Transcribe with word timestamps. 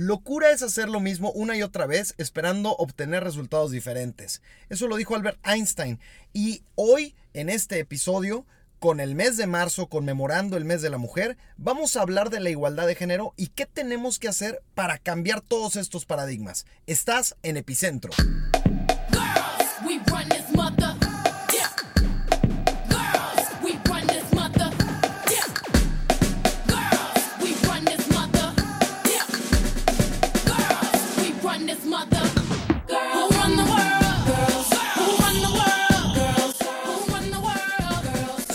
Locura 0.00 0.52
es 0.52 0.62
hacer 0.62 0.88
lo 0.88 1.00
mismo 1.00 1.32
una 1.32 1.56
y 1.56 1.62
otra 1.64 1.84
vez 1.84 2.14
esperando 2.18 2.70
obtener 2.76 3.24
resultados 3.24 3.72
diferentes. 3.72 4.42
Eso 4.68 4.86
lo 4.86 4.94
dijo 4.94 5.16
Albert 5.16 5.44
Einstein. 5.44 5.98
Y 6.32 6.62
hoy, 6.76 7.16
en 7.32 7.48
este 7.48 7.80
episodio, 7.80 8.46
con 8.78 9.00
el 9.00 9.16
mes 9.16 9.36
de 9.36 9.48
marzo 9.48 9.88
conmemorando 9.88 10.56
el 10.56 10.64
mes 10.64 10.82
de 10.82 10.90
la 10.90 10.98
mujer, 10.98 11.36
vamos 11.56 11.96
a 11.96 12.02
hablar 12.02 12.30
de 12.30 12.38
la 12.38 12.50
igualdad 12.50 12.86
de 12.86 12.94
género 12.94 13.34
y 13.36 13.48
qué 13.48 13.66
tenemos 13.66 14.20
que 14.20 14.28
hacer 14.28 14.62
para 14.74 14.98
cambiar 14.98 15.40
todos 15.40 15.74
estos 15.74 16.06
paradigmas. 16.06 16.64
Estás 16.86 17.34
en 17.42 17.56
Epicentro. 17.56 18.12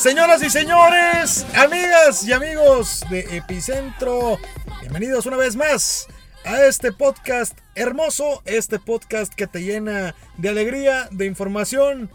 Señoras 0.03 0.43
y 0.43 0.49
señores, 0.49 1.45
amigas 1.55 2.27
y 2.27 2.33
amigos 2.33 3.05
de 3.09 3.21
Epicentro, 3.37 4.37
bienvenidos 4.81 5.25
una 5.27 5.37
vez 5.37 5.55
más 5.55 6.07
a 6.43 6.65
este 6.65 6.91
podcast 6.91 7.57
hermoso, 7.73 8.41
este 8.43 8.79
podcast 8.79 9.33
que 9.33 9.47
te 9.47 9.63
llena 9.63 10.13
de 10.35 10.49
alegría, 10.49 11.07
de 11.09 11.25
información. 11.25 12.11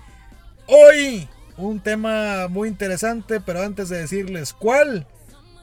Hoy 0.66 1.30
un 1.56 1.80
tema 1.80 2.48
muy 2.48 2.68
interesante, 2.68 3.40
pero 3.40 3.62
antes 3.62 3.88
de 3.88 4.00
decirles 4.00 4.52
cuál, 4.52 5.06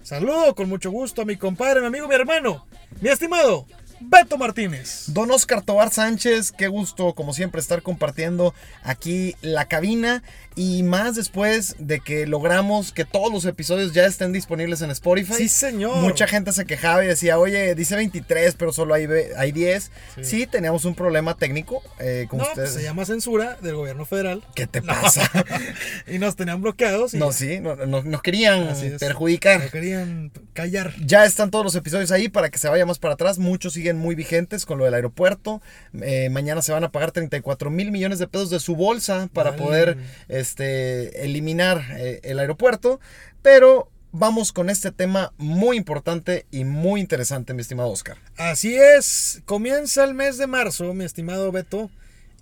saludo 0.01 0.55
con 0.55 0.67
mucho 0.67 0.89
gusto 0.89 1.21
a 1.21 1.25
mi 1.25 1.37
compadre, 1.37 1.79
mi 1.81 1.85
amigo, 1.85 2.07
mi 2.07 2.15
hermano, 2.15 2.65
mi 3.01 3.09
estimado 3.09 3.67
Beto 3.99 4.37
Martínez. 4.37 5.05
Don 5.07 5.31
Oscar 5.31 5.61
Tobar 5.61 5.91
Sánchez, 5.91 6.51
qué 6.51 6.67
gusto 6.67 7.13
como 7.13 7.33
siempre 7.33 7.61
estar 7.61 7.81
compartiendo 7.81 8.53
aquí 8.83 9.35
la 9.41 9.65
cabina 9.65 10.23
y 10.55 10.83
más 10.83 11.15
después 11.15 11.75
de 11.79 11.99
que 11.99 12.25
logramos 12.25 12.93
que 12.93 13.03
todos 13.03 13.31
los 13.31 13.45
episodios 13.45 13.93
ya 13.93 14.05
estén 14.05 14.31
disponibles 14.31 14.81
en 14.81 14.89
Spotify. 14.91 15.33
Sí, 15.33 15.49
señor. 15.49 15.97
Mucha 15.97 16.27
gente 16.27 16.53
se 16.53 16.65
quejaba 16.65 17.03
y 17.03 17.07
decía, 17.07 17.37
oye, 17.37 17.75
dice 17.75 17.95
23, 17.95 18.55
pero 18.55 18.71
solo 18.71 18.93
hay, 18.93 19.07
hay 19.37 19.51
10. 19.51 19.91
Sí. 20.21 20.47
teníamos 20.47 20.85
un 20.85 20.95
problema 20.95 21.35
técnico 21.35 21.83
eh, 21.99 22.27
con 22.29 22.39
no, 22.39 22.45
pues, 22.45 22.57
ustedes. 22.57 22.73
se 22.73 22.83
llama 22.83 23.05
censura 23.05 23.57
del 23.61 23.75
gobierno 23.75 24.05
federal. 24.05 24.43
¿Qué 24.55 24.65
te 24.65 24.81
pasa? 24.81 25.29
y 26.07 26.19
nos 26.19 26.37
tenían 26.37 26.61
bloqueados. 26.61 27.13
No, 27.13 27.33
sí, 27.33 27.59
nos 27.59 28.21
querían 28.21 28.69
perjudicar. 28.97 29.59
Nos 29.61 29.71
querían 29.71 30.31
callar. 30.53 30.93
Ya 31.05 31.25
están 31.25 31.51
todos 31.51 31.65
los 31.65 31.75
episodios 31.75 32.11
ahí 32.11 32.29
para 32.29 32.49
que 32.49 32.59
se 32.59 32.69
vaya 32.69 32.85
más 32.85 32.99
para 32.99 33.15
atrás. 33.15 33.39
Muchos 33.39 33.73
siguen 33.73 33.97
muy 33.97 34.15
vigentes 34.15 34.65
con 34.65 34.77
lo 34.77 34.85
del 34.85 34.93
aeropuerto. 34.93 35.61
Eh, 36.01 36.29
mañana 36.29 36.61
se 36.61 36.71
van 36.71 36.85
a 36.85 36.91
pagar 36.91 37.11
34 37.11 37.69
mil 37.69 37.91
millones 37.91 38.19
de 38.19 38.27
pesos 38.27 38.49
de 38.49 38.61
su 38.61 38.77
bolsa 38.77 39.29
para 39.33 39.57
poder 39.57 39.97
este, 40.45 41.25
eliminar 41.25 41.83
eh, 41.97 42.19
el 42.23 42.37
aeropuerto, 42.37 42.99
pero 43.41 43.89
vamos 44.11 44.53
con 44.53 44.69
este 44.69 44.91
tema 44.91 45.33
muy 45.37 45.75
importante 45.75 46.45
y 46.51 46.63
muy 46.63 47.01
interesante, 47.01 47.55
mi 47.55 47.61
estimado 47.61 47.89
Oscar. 47.89 48.17
Así 48.37 48.75
es, 48.75 49.41
comienza 49.45 50.03
el 50.03 50.13
mes 50.13 50.37
de 50.37 50.45
marzo, 50.45 50.93
mi 50.93 51.03
estimado 51.03 51.51
Beto, 51.51 51.89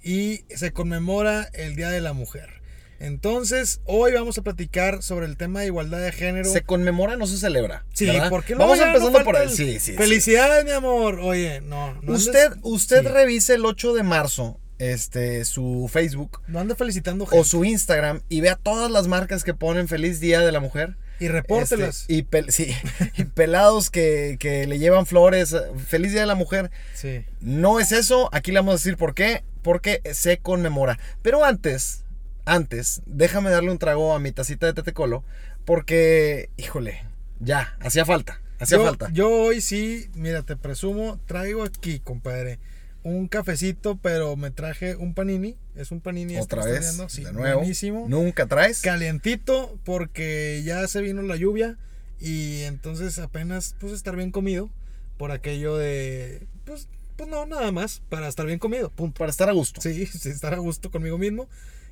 y 0.04 0.44
se 0.50 0.74
conmemora 0.74 1.50
el 1.54 1.78
Día 1.78 1.90
de 1.90 2.02
la 2.02 2.12
Mujer. 2.12 2.62
Entonces, 3.00 3.80
hoy 3.86 4.14
vamos 4.14 4.38
a 4.38 4.42
platicar 4.42 5.02
sobre 5.02 5.26
el 5.26 5.38
tema 5.38 5.62
de 5.62 5.68
igualdad 5.68 6.00
de 6.00 6.12
género. 6.12 6.50
Se 6.50 6.62
conmemora, 6.62 7.16
no 7.16 7.26
se 7.28 7.38
celebra. 7.38 7.86
Sí, 7.94 8.10
porque 8.30 8.56
Vamos 8.56 8.80
empezando 8.80 9.24
por 9.24 9.36
ahí. 9.36 9.50
Sí, 9.50 9.80
sí. 9.80 9.94
Felicidades, 9.94 10.64
mi 10.66 10.72
amor. 10.72 11.20
Oye, 11.22 11.62
no. 11.62 12.00
usted, 12.08 12.54
usted 12.62 13.06
revise 13.08 13.56
el 13.56 13.66
8 13.66 13.94
de 13.94 14.04
marzo 14.04 14.60
este, 14.92 15.46
su 15.46 15.90
Facebook. 15.92 16.42
No 16.48 16.60
ande 16.60 16.76
felicitando 16.76 17.28
O 17.32 17.44
su 17.44 17.64
Instagram 17.64 18.22
y 18.30 18.42
vea 18.42 18.56
todas 18.56 18.92
las 18.92 19.08
marcas 19.08 19.44
que 19.44 19.54
ponen 19.54 19.88
Feliz 19.88 20.20
Día 20.20 20.42
de 20.42 20.52
la 20.52 20.60
Mujer. 20.60 20.96
Y 21.20 21.28
repórtelas. 21.28 22.06
Este, 22.10 22.14
y, 22.14 22.52
sí, 22.52 22.76
y 23.18 23.24
pelados 23.26 23.90
que, 23.90 24.38
que, 24.40 24.68
le 24.68 24.80
llevan 24.80 25.06
flores. 25.06 25.56
Feliz 25.88 26.12
Día 26.12 26.22
de 26.22 26.28
la 26.28 26.36
Mujer. 26.36 26.72
Sí. 26.94 27.24
No 27.40 27.80
es 27.80 27.92
eso. 27.92 28.30
Aquí 28.34 28.52
le 28.52 28.60
vamos 28.60 28.74
a 28.74 28.78
decir 28.78 28.98
por 28.98 29.14
qué. 29.14 29.44
Porque 29.62 30.02
se 30.12 30.40
conmemora. 30.40 31.00
Pero 31.22 31.46
antes, 31.46 32.04
antes, 32.46 33.02
déjame 33.06 33.50
darle 33.50 33.72
un 33.72 33.78
trago 33.78 34.14
a 34.14 34.20
mi 34.20 34.32
tacita 34.32 34.66
de 34.66 34.74
tetecolo. 34.74 35.24
Porque, 35.64 36.50
híjole, 36.58 37.04
ya, 37.40 37.78
hacía 37.80 38.06
falta. 38.06 38.42
Hacía 38.60 38.80
falta. 38.80 39.10
Yo 39.14 39.30
hoy 39.30 39.62
sí, 39.62 40.10
mira, 40.16 40.42
te 40.44 40.58
presumo, 40.58 41.20
traigo 41.26 41.64
aquí, 41.64 42.00
compadre 42.00 42.60
un 43.04 43.28
cafecito, 43.28 43.98
pero 44.02 44.36
me 44.36 44.52
traje 44.52 44.96
un 44.96 45.14
panini. 45.14 45.58
Es 45.76 45.92
un 45.92 46.02
panini. 46.02 46.36
Este 46.36 46.56
Otra 46.56 47.10
sí, 47.10 47.24
de 47.24 47.34
nuevo. 47.34 47.60
Buenísimo. 47.60 48.06
¿Nunca 48.08 48.48
traes? 48.48 48.82
Calientito, 48.82 49.78
porque 49.84 50.62
ya 50.66 50.88
se 50.88 51.02
vino 51.02 51.22
la 51.22 51.36
lluvia 51.36 51.78
y 52.20 52.62
entonces 52.62 53.20
apenas, 53.20 53.76
pues, 53.80 53.94
estar 53.94 54.16
bien 54.16 54.32
comido 54.32 54.70
por 55.18 55.32
aquello 55.32 55.78
de, 55.78 56.48
pues, 56.66 56.88
pues 57.16 57.30
no, 57.30 57.46
nada 57.46 57.72
más, 57.72 58.02
para 58.10 58.28
estar 58.28 58.46
bien 58.46 58.60
comido, 58.60 58.90
punto. 58.90 59.20
Para 59.20 59.30
estar 59.30 59.50
a 59.50 59.54
gusto. 59.54 59.82
Sí, 59.82 60.06
sí 60.06 60.30
estar 60.30 60.54
a 60.54 60.58
gusto 60.58 60.90
conmigo 60.90 61.18
mismo. 61.18 61.48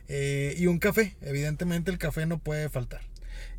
Eh, 0.08 0.56
y 0.58 0.68
un 0.68 0.80
café, 0.80 1.16
evidentemente 1.22 1.92
el 1.92 1.98
café 1.98 2.26
no 2.26 2.40
puede 2.40 2.70
faltar. 2.70 3.02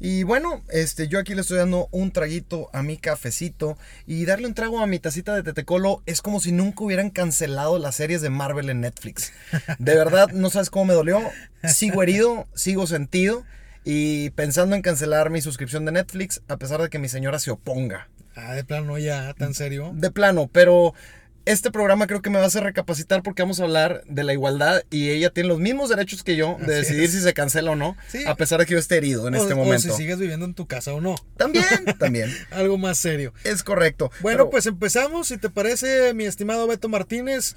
Y 0.04 0.24
bueno, 0.24 0.64
este, 0.68 1.06
yo 1.06 1.20
aquí 1.20 1.32
le 1.36 1.42
estoy 1.42 1.58
dando 1.58 1.86
un 1.92 2.10
traguito 2.10 2.68
a 2.72 2.82
mi 2.82 2.96
cafecito 2.96 3.78
y 4.04 4.24
darle 4.24 4.48
un 4.48 4.54
trago 4.54 4.80
a 4.80 4.88
mi 4.88 4.98
tacita 4.98 5.32
de 5.32 5.44
tetecolo 5.44 6.02
es 6.06 6.22
como 6.22 6.40
si 6.40 6.50
nunca 6.50 6.82
hubieran 6.82 7.10
cancelado 7.10 7.78
las 7.78 7.94
series 7.94 8.20
de 8.20 8.28
Marvel 8.28 8.68
en 8.68 8.80
Netflix. 8.80 9.32
De 9.78 9.94
verdad, 9.94 10.30
no 10.32 10.50
sabes 10.50 10.70
cómo 10.70 10.86
me 10.86 10.94
dolió. 10.94 11.20
Sigo 11.62 12.02
herido, 12.02 12.48
sigo 12.52 12.88
sentido 12.88 13.44
y 13.84 14.30
pensando 14.30 14.74
en 14.74 14.82
cancelar 14.82 15.30
mi 15.30 15.40
suscripción 15.40 15.84
de 15.84 15.92
Netflix 15.92 16.42
a 16.48 16.56
pesar 16.56 16.82
de 16.82 16.90
que 16.90 16.98
mi 16.98 17.08
señora 17.08 17.38
se 17.38 17.52
oponga. 17.52 18.08
Ah, 18.34 18.54
de 18.54 18.64
plano 18.64 18.98
ya, 18.98 19.34
tan 19.34 19.54
serio. 19.54 19.92
De 19.94 20.10
plano, 20.10 20.50
pero 20.52 20.94
este 21.44 21.70
programa 21.70 22.06
creo 22.06 22.22
que 22.22 22.30
me 22.30 22.38
va 22.38 22.44
a 22.44 22.46
hacer 22.46 22.62
recapacitar 22.62 23.22
porque 23.22 23.42
vamos 23.42 23.60
a 23.60 23.64
hablar 23.64 24.04
de 24.06 24.24
la 24.24 24.32
igualdad 24.32 24.82
y 24.90 25.10
ella 25.10 25.30
tiene 25.30 25.48
los 25.48 25.58
mismos 25.58 25.90
derechos 25.90 26.22
que 26.22 26.36
yo 26.36 26.56
de 26.60 26.74
decidir 26.74 27.10
si 27.10 27.20
se 27.20 27.34
cancela 27.34 27.72
o 27.72 27.76
no, 27.76 27.96
a 28.26 28.34
pesar 28.36 28.60
de 28.60 28.66
que 28.66 28.74
yo 28.74 28.78
esté 28.78 28.96
herido 28.96 29.26
en 29.28 29.34
este 29.34 29.54
momento. 29.54 29.88
O 29.88 29.90
si 29.90 30.02
sigues 30.02 30.18
viviendo 30.18 30.46
en 30.46 30.54
tu 30.54 30.66
casa 30.66 30.92
o 30.94 31.00
no. 31.00 31.16
También, 31.36 31.64
también. 31.98 32.30
Algo 32.50 32.78
más 32.78 32.98
serio. 32.98 33.32
Es 33.44 33.62
correcto. 33.62 34.10
Bueno, 34.20 34.50
pues 34.50 34.66
empezamos. 34.66 35.28
Si 35.28 35.38
te 35.38 35.50
parece, 35.50 36.14
mi 36.14 36.24
estimado 36.24 36.66
Beto 36.66 36.88
Martínez, 36.88 37.56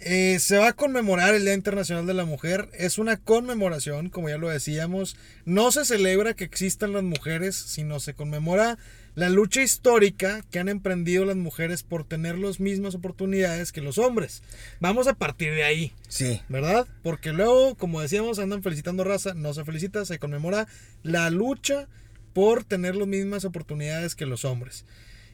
eh, 0.00 0.38
se 0.40 0.58
va 0.58 0.68
a 0.68 0.72
conmemorar 0.72 1.34
el 1.34 1.44
Día 1.44 1.54
Internacional 1.54 2.06
de 2.06 2.14
la 2.14 2.24
Mujer. 2.24 2.68
Es 2.72 2.98
una 2.98 3.16
conmemoración, 3.16 4.10
como 4.10 4.28
ya 4.28 4.36
lo 4.36 4.48
decíamos. 4.48 5.16
No 5.44 5.70
se 5.72 5.84
celebra 5.84 6.34
que 6.34 6.44
existan 6.44 6.92
las 6.92 7.02
mujeres, 7.02 7.56
sino 7.56 8.00
se 8.00 8.14
conmemora 8.14 8.78
la 9.14 9.28
lucha 9.28 9.62
histórica 9.62 10.42
que 10.50 10.58
han 10.58 10.68
emprendido 10.68 11.24
las 11.24 11.36
mujeres 11.36 11.82
por 11.82 12.04
tener 12.04 12.38
las 12.38 12.60
mismas 12.60 12.94
oportunidades 12.94 13.72
que 13.72 13.82
los 13.82 13.98
hombres. 13.98 14.42
Vamos 14.80 15.06
a 15.06 15.14
partir 15.14 15.54
de 15.54 15.64
ahí. 15.64 15.92
Sí. 16.08 16.40
¿Verdad? 16.48 16.86
Porque 17.02 17.32
luego, 17.32 17.74
como 17.74 18.00
decíamos, 18.00 18.38
andan 18.38 18.62
felicitando 18.62 19.04
raza, 19.04 19.34
no 19.34 19.52
se 19.54 19.64
felicita, 19.64 20.04
se 20.04 20.18
conmemora 20.18 20.66
la 21.02 21.30
lucha 21.30 21.88
por 22.32 22.64
tener 22.64 22.96
las 22.96 23.08
mismas 23.08 23.44
oportunidades 23.44 24.14
que 24.14 24.26
los 24.26 24.44
hombres. 24.44 24.84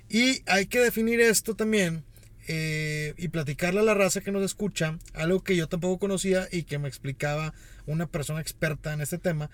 Y 0.09 0.43
hay 0.47 0.67
que 0.67 0.81
definir 0.81 1.21
esto 1.21 1.55
también 1.55 2.03
eh, 2.49 3.15
y 3.19 3.29
platicarle 3.29 3.81
a 3.81 3.85
la 3.85 3.95
raza 3.95 4.23
que 4.23 4.33
nos 4.33 4.43
escucha, 4.43 4.99
algo 5.13 5.45
que 5.45 5.55
yo 5.55 5.69
tampoco 5.69 5.99
conocía 5.99 6.49
y 6.51 6.63
que 6.63 6.79
me 6.79 6.89
explicaba 6.89 7.53
una 7.87 8.07
persona 8.07 8.41
experta 8.41 8.93
en 8.93 9.03
este 9.03 9.19
tema, 9.19 9.51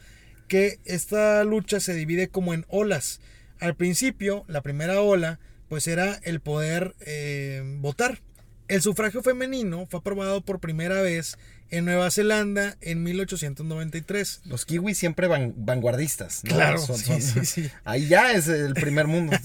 que 0.49 0.79
esta 0.85 1.43
lucha 1.45 1.81
se 1.81 1.95
divide 1.95 2.29
como 2.29 2.55
en 2.55 2.65
olas. 2.69 3.21
Al 3.61 3.75
principio, 3.75 4.45
la 4.49 4.63
primera 4.63 5.01
ola, 5.01 5.39
pues 5.69 5.87
era 5.87 6.15
el 6.23 6.41
poder 6.41 6.95
eh, 7.01 7.63
votar. 7.79 8.21
El 8.67 8.81
sufragio 8.81 9.23
femenino 9.23 9.87
fue 9.87 10.01
aprobado 10.01 10.41
por 10.41 10.59
primera 10.59 11.03
vez 11.03 11.37
en 11.71 11.85
Nueva 11.85 12.11
Zelanda 12.11 12.77
en 12.81 13.03
1893. 13.03 14.43
Los 14.45 14.65
kiwis 14.65 14.97
siempre 14.97 15.27
van, 15.27 15.53
vanguardistas. 15.57 16.41
Claro, 16.45 16.79
sí, 16.79 17.21
sí, 17.21 17.71
Ahí 17.85 18.09
ya 18.09 18.33
es 18.33 18.49
el 18.49 18.75
primer 18.75 19.07
mundo. 19.07 19.37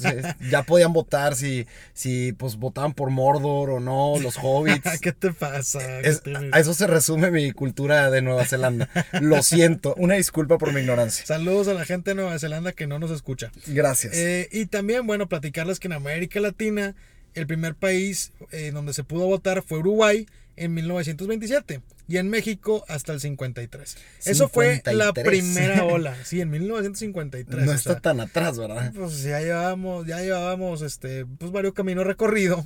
ya 0.49 0.63
podían 0.63 0.93
votar 0.93 1.35
si, 1.35 1.67
si 1.93 2.33
pues 2.33 2.55
votaban 2.55 2.93
por 2.93 3.09
Mordor 3.09 3.71
o 3.71 3.79
no, 3.79 4.13
los 4.21 4.37
hobbits. 4.41 4.99
¿Qué 5.01 5.11
te 5.11 5.33
pasa? 5.33 5.79
a 5.79 6.59
eso 6.59 6.73
se 6.73 6.87
resume 6.87 7.31
mi 7.31 7.51
cultura 7.51 8.09
de 8.11 8.21
Nueva 8.21 8.45
Zelanda. 8.45 8.89
Lo 9.19 9.43
siento, 9.43 9.95
una 9.95 10.15
disculpa 10.15 10.57
por 10.57 10.71
mi 10.71 10.81
ignorancia. 10.81 11.25
Saludos 11.25 11.67
a 11.67 11.73
la 11.73 11.83
gente 11.83 12.11
de 12.11 12.15
Nueva 12.15 12.39
Zelanda 12.39 12.71
que 12.71 12.87
no 12.87 12.99
nos 12.99 13.11
escucha. 13.11 13.51
Gracias. 13.67 14.15
Eh, 14.15 14.47
y 14.51 14.67
también, 14.67 15.05
bueno, 15.07 15.27
platicarles 15.27 15.79
que 15.79 15.87
en 15.87 15.93
América 15.93 16.39
Latina 16.39 16.95
el 17.33 17.47
primer 17.47 17.75
país 17.75 18.33
eh, 18.51 18.71
donde 18.71 18.93
se 18.93 19.03
pudo 19.03 19.25
votar 19.25 19.63
fue 19.63 19.79
Uruguay 19.79 20.27
en 20.55 20.73
1927 20.73 21.81
y 22.07 22.17
en 22.17 22.29
México 22.29 22.83
hasta 22.87 23.13
el 23.13 23.19
53. 23.21 23.97
Eso 24.25 24.49
fue 24.49 24.81
la 24.91 25.13
primera 25.13 25.83
ola, 25.85 26.15
sí, 26.23 26.41
en 26.41 26.49
1953. 26.49 27.65
No 27.65 27.71
está 27.71 27.99
tan 27.99 28.19
atrás, 28.19 28.57
¿verdad? 28.57 28.91
Pues 28.93 29.23
ya 29.23 29.39
llevábamos, 29.39 30.07
ya 30.07 30.19
llevábamos 30.19 30.81
este, 30.81 31.25
pues 31.25 31.51
varios 31.51 31.73
caminos 31.73 32.05
recorrido 32.05 32.65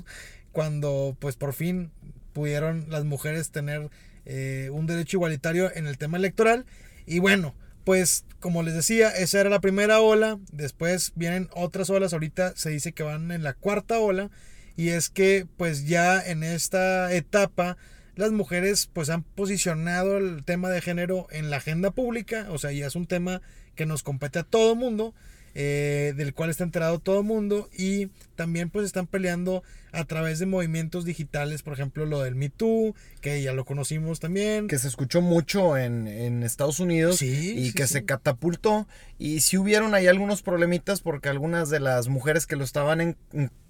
cuando 0.51 1.17
pues 1.19 1.35
por 1.35 1.53
fin 1.53 1.91
pudieron 2.31 2.85
las 2.89 3.03
mujeres 3.03 3.51
tener 3.51 3.89
eh, 4.25 4.69
un 4.71 4.87
derecho 4.87 5.17
igualitario 5.17 5.69
en 5.75 5.87
el 5.87 5.97
tema 5.97 6.17
electoral. 6.17 6.65
Y 7.05 7.19
bueno, 7.19 7.53
pues 7.83 8.25
como 8.39 8.63
les 8.63 8.73
decía, 8.73 9.09
esa 9.09 9.39
era 9.39 9.49
la 9.49 9.61
primera 9.61 9.99
ola, 9.99 10.39
después 10.51 11.11
vienen 11.15 11.49
otras 11.53 11.89
olas, 11.89 12.13
ahorita 12.13 12.53
se 12.55 12.69
dice 12.69 12.93
que 12.93 13.03
van 13.03 13.31
en 13.31 13.43
la 13.43 13.53
cuarta 13.53 13.99
ola, 13.99 14.31
y 14.75 14.89
es 14.89 15.09
que 15.09 15.47
pues 15.57 15.85
ya 15.85 16.21
en 16.21 16.43
esta 16.43 17.13
etapa 17.13 17.77
las 18.15 18.31
mujeres 18.31 18.89
pues 18.91 19.09
han 19.09 19.23
posicionado 19.23 20.17
el 20.17 20.43
tema 20.43 20.69
de 20.69 20.81
género 20.81 21.27
en 21.31 21.49
la 21.49 21.57
agenda 21.57 21.91
pública, 21.91 22.47
o 22.49 22.57
sea, 22.57 22.71
ya 22.71 22.87
es 22.87 22.95
un 22.95 23.07
tema 23.07 23.41
que 23.75 23.85
nos 23.85 24.03
compete 24.03 24.39
a 24.39 24.43
todo 24.43 24.75
mundo, 24.75 25.13
eh, 25.55 26.13
del 26.15 26.33
cual 26.33 26.49
está 26.49 26.63
enterado 26.63 26.99
todo 26.99 27.23
mundo 27.23 27.69
y 27.77 28.07
también 28.35 28.69
pues 28.69 28.85
están 28.85 29.07
peleando 29.07 29.63
a 29.93 30.05
través 30.05 30.39
de 30.39 30.47
movimientos 30.47 31.05
digitales, 31.05 31.61
por 31.61 31.73
ejemplo 31.73 32.05
lo 32.05 32.21
del 32.21 32.35
Me 32.35 32.49
Too, 32.49 32.95
que 33.21 33.41
ya 33.41 33.53
lo 33.53 33.63
conocimos 33.63 34.19
también. 34.19 34.67
Que 34.67 34.79
se 34.79 34.87
escuchó 34.87 35.21
mucho 35.21 35.77
en, 35.77 36.03
Estados 36.43 36.79
Unidos 36.79 37.21
y 37.21 37.71
que 37.73 37.87
se 37.87 38.03
catapultó. 38.03 38.87
Y 39.17 39.39
si 39.41 39.57
hubieron 39.57 39.93
ahí 39.93 40.07
algunos 40.07 40.41
problemitas 40.41 40.99
porque 40.99 41.29
algunas 41.29 41.69
de 41.69 41.79
las 41.79 42.09
mujeres 42.09 42.47
que 42.47 42.55
lo 42.55 42.63
estaban 42.63 42.99
en, 42.99 43.17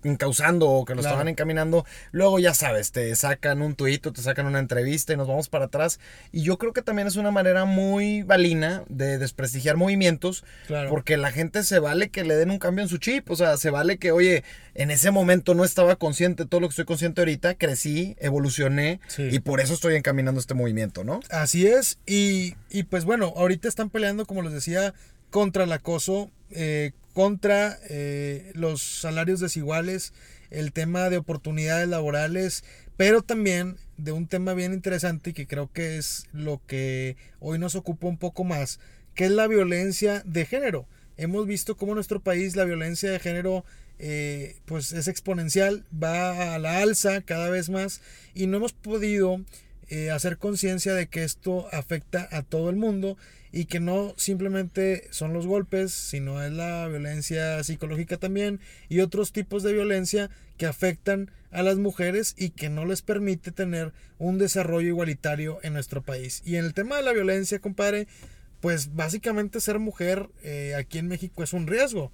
encausando 0.04 0.70
o 0.70 0.86
que 0.86 0.96
lo 0.96 1.02
estaban 1.02 1.28
encaminando, 1.28 1.86
luego 2.12 2.40
ya 2.40 2.54
sabes, 2.54 2.92
te 2.92 3.16
sacan 3.16 3.62
un 3.62 3.76
tuito, 3.76 4.12
te 4.14 4.22
sacan 4.22 4.46
una 4.46 4.60
entrevista 4.60 5.14
y 5.14 5.18
nos 5.18 5.28
vamos 5.28 5.50
para 5.50 5.66
atrás. 5.66 6.00
Y 6.32 6.44
yo 6.44 6.58
creo 6.58 6.74
que 6.74 6.82
también 6.82 7.08
es 7.08 7.16
una 7.16 7.32
manera 7.32 7.66
muy 7.66 8.24
balina 8.24 8.84
de 8.90 9.18
desprestigiar 9.18 9.78
movimientos, 9.78 10.44
porque 10.90 11.18
la 11.18 11.32
gente 11.32 11.64
se 11.64 11.80
vale 11.80 12.10
que 12.10 12.24
le 12.24 12.36
den 12.36 12.52
un 12.52 12.60
cambio 12.60 12.84
en 12.84 12.90
su 12.90 12.98
chip, 12.98 13.30
o 13.30 13.36
sea, 13.36 13.58
se 13.58 13.70
vale 13.70 13.98
que, 13.98 14.12
oye, 14.12 14.44
en 14.76 14.92
ese 14.92 15.12
momento 15.12 15.54
no 15.54 15.64
estaba 15.64 15.96
consciente 16.14 16.46
todo 16.46 16.62
lo 16.62 16.68
que 16.68 16.74
estoy 16.74 16.86
consciente 16.86 17.22
ahorita, 17.22 17.56
crecí, 17.56 18.16
evolucioné 18.20 19.00
y 19.18 19.40
por 19.40 19.60
eso 19.62 19.74
estoy 19.74 19.96
encaminando 19.96 20.40
este 20.40 20.54
movimiento, 20.54 21.04
¿no? 21.04 21.22
Así 21.32 21.66
es, 21.66 21.98
y, 22.06 22.54
y 22.70 22.84
pues 22.84 23.04
bueno, 23.04 23.34
ahorita 23.36 23.68
están 23.68 23.90
peleando, 23.90 24.28
como 24.28 24.44
les 24.44 24.54
decía, 24.54 24.94
contra 25.32 25.64
el 25.64 25.72
acoso, 25.72 26.30
eh, 26.52 26.92
contra 27.14 27.80
eh, 27.90 28.52
los 28.54 28.84
salarios 28.84 29.40
desiguales, 29.40 30.14
el 30.52 30.72
tema 30.72 31.10
de 31.10 31.18
oportunidades 31.18 31.88
laborales, 31.88 32.64
pero 32.96 33.24
también 33.24 33.78
de 33.98 34.12
un 34.12 34.28
tema 34.28 34.54
bien 34.54 34.72
interesante 34.72 35.32
y 35.32 35.34
que 35.34 35.48
creo 35.48 35.72
que 35.74 35.98
es 35.98 36.28
lo 36.32 36.62
que 36.68 37.18
hoy 37.40 37.58
nos 37.58 37.74
ocupa 37.74 38.06
un 38.06 38.20
poco 38.20 38.44
más, 38.44 38.80
que 39.16 39.26
es 39.26 39.32
la 39.32 39.48
violencia 39.48 40.22
de 40.28 40.46
género. 40.46 40.86
Hemos 41.18 41.48
visto 41.48 41.76
cómo 41.76 41.94
en 41.94 41.96
nuestro 41.96 42.20
país 42.20 42.56
la 42.56 42.66
violencia 42.66 43.10
de 43.10 43.20
género 43.20 43.66
eh, 44.06 44.58
pues 44.66 44.92
es 44.92 45.08
exponencial, 45.08 45.86
va 45.92 46.54
a 46.54 46.60
la 46.60 46.80
alza 46.80 47.22
cada 47.22 47.50
vez 47.50 47.70
más 47.70 48.02
y 48.36 48.48
no 48.48 48.58
hemos 48.58 48.74
podido 48.74 49.42
hacer 50.12 50.40
conciencia 50.40 50.96
de 50.96 51.06
que 51.06 51.24
esto 51.24 51.68
afecta 51.72 52.28
a 52.32 52.42
todo 52.42 52.72
el 52.72 52.76
mundo 52.76 53.16
y 53.52 53.66
que 53.66 53.80
no 53.80 54.16
simplemente 54.18 55.08
son 55.12 55.32
los 55.32 55.46
golpes, 55.46 55.94
sino 55.94 56.44
es 56.44 56.52
la 56.52 56.88
violencia 56.88 57.64
psicológica 57.64 58.18
también 58.18 58.60
y 58.90 59.02
otros 59.02 59.32
tipos 59.32 59.62
de 59.62 59.72
violencia 59.72 60.32
que 60.58 60.66
afectan 60.66 61.30
a 61.52 61.62
las 61.62 61.78
mujeres 61.78 62.34
y 62.36 62.50
que 62.50 62.70
no 62.70 62.84
les 62.84 63.04
permite 63.04 63.52
tener 63.52 63.94
un 64.18 64.40
desarrollo 64.40 64.88
igualitario 64.88 65.60
en 65.62 65.74
nuestro 65.74 66.02
país. 66.02 66.42
Y 66.44 66.56
en 66.56 66.66
el 66.66 66.74
tema 66.74 66.98
de 66.98 67.04
la 67.04 67.14
violencia, 67.14 67.60
compadre, 67.60 68.08
pues 68.60 68.96
básicamente 68.96 69.62
ser 69.62 69.78
mujer 69.78 70.30
eh, 70.42 70.74
aquí 70.76 70.98
en 70.98 71.08
México 71.08 71.44
es 71.44 71.54
un 71.54 71.68
riesgo. 71.68 72.12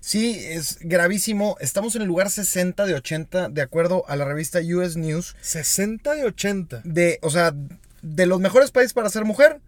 Sí, 0.00 0.44
es 0.44 0.78
gravísimo. 0.80 1.56
Estamos 1.60 1.96
en 1.96 2.02
el 2.02 2.08
lugar 2.08 2.30
60 2.30 2.86
de 2.86 2.94
80, 2.94 3.48
de 3.48 3.62
acuerdo 3.62 4.04
a 4.08 4.16
la 4.16 4.24
revista 4.24 4.60
US 4.60 4.96
News. 4.96 5.36
60 5.40 6.14
de 6.14 6.24
80. 6.24 6.82
De, 6.84 7.18
o 7.22 7.30
sea, 7.30 7.54
de 8.02 8.26
los 8.26 8.40
mejores 8.40 8.70
países 8.70 8.92
para 8.92 9.10
ser 9.10 9.24
mujer, 9.24 9.60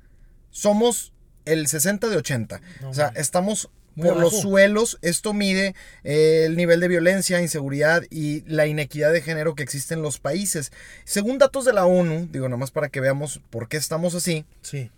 somos 0.50 1.12
el 1.44 1.66
60 1.66 2.08
de 2.08 2.16
80. 2.16 2.60
o 2.84 2.94
sea, 2.94 3.12
estamos 3.16 3.70
por 3.96 4.16
los 4.16 4.40
suelos. 4.40 4.98
Esto 5.02 5.32
mide 5.32 5.74
eh, 6.04 6.44
el 6.46 6.56
nivel 6.56 6.80
de 6.80 6.88
violencia, 6.88 7.40
inseguridad 7.40 8.02
y 8.10 8.42
la 8.42 8.66
inequidad 8.66 9.12
de 9.12 9.22
género 9.22 9.54
que 9.54 9.62
existe 9.62 9.94
en 9.94 10.02
los 10.02 10.18
países. 10.18 10.72
Según 11.04 11.38
datos 11.38 11.64
de 11.64 11.72
la 11.72 11.86
ONU, 11.86 12.28
digo 12.30 12.48
nada 12.48 12.58
más 12.58 12.70
para 12.70 12.88
que 12.88 13.00
veamos 13.00 13.40
por 13.50 13.68
qué 13.68 13.76
estamos 13.76 14.14
así. 14.14 14.44
Sí. 14.62 14.90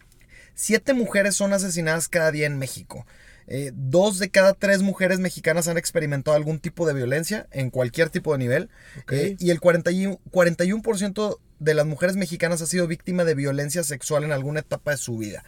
Siete 0.55 0.93
mujeres 0.93 1.37
son 1.37 1.53
asesinadas 1.53 2.09
cada 2.09 2.32
día 2.32 2.47
en 2.47 2.59
México. 2.59 3.06
Eh, 3.50 3.73
dos 3.75 4.19
de 4.19 4.29
cada 4.29 4.53
tres 4.53 4.83
mujeres 4.83 5.21
mexicanas 5.21 5.69
han 5.69 5.79
experimentado 5.79 6.37
algún 6.37 6.59
tipo 6.59 6.87
de 6.87 6.93
violencia 6.93 7.47
en 7.50 7.71
cualquier 7.71 8.11
tipo 8.11 8.33
de 8.33 8.39
nivel. 8.39 8.69
Eh, 9.11 9.37
y 9.39 9.50
el 9.50 9.61
41%, 9.61 10.21
41 10.31 11.39
de 11.59 11.75
las 11.75 11.87
mujeres 11.87 12.17
mexicanas 12.17 12.61
ha 12.61 12.67
sido 12.67 12.87
víctima 12.87 13.25
de 13.25 13.35
violencia 13.35 13.83
sexual 13.85 14.25
en 14.25 14.33
alguna 14.33 14.61
etapa 14.61 14.91
de 14.91 14.97
su 14.99 15.17
vida. 15.17 15.45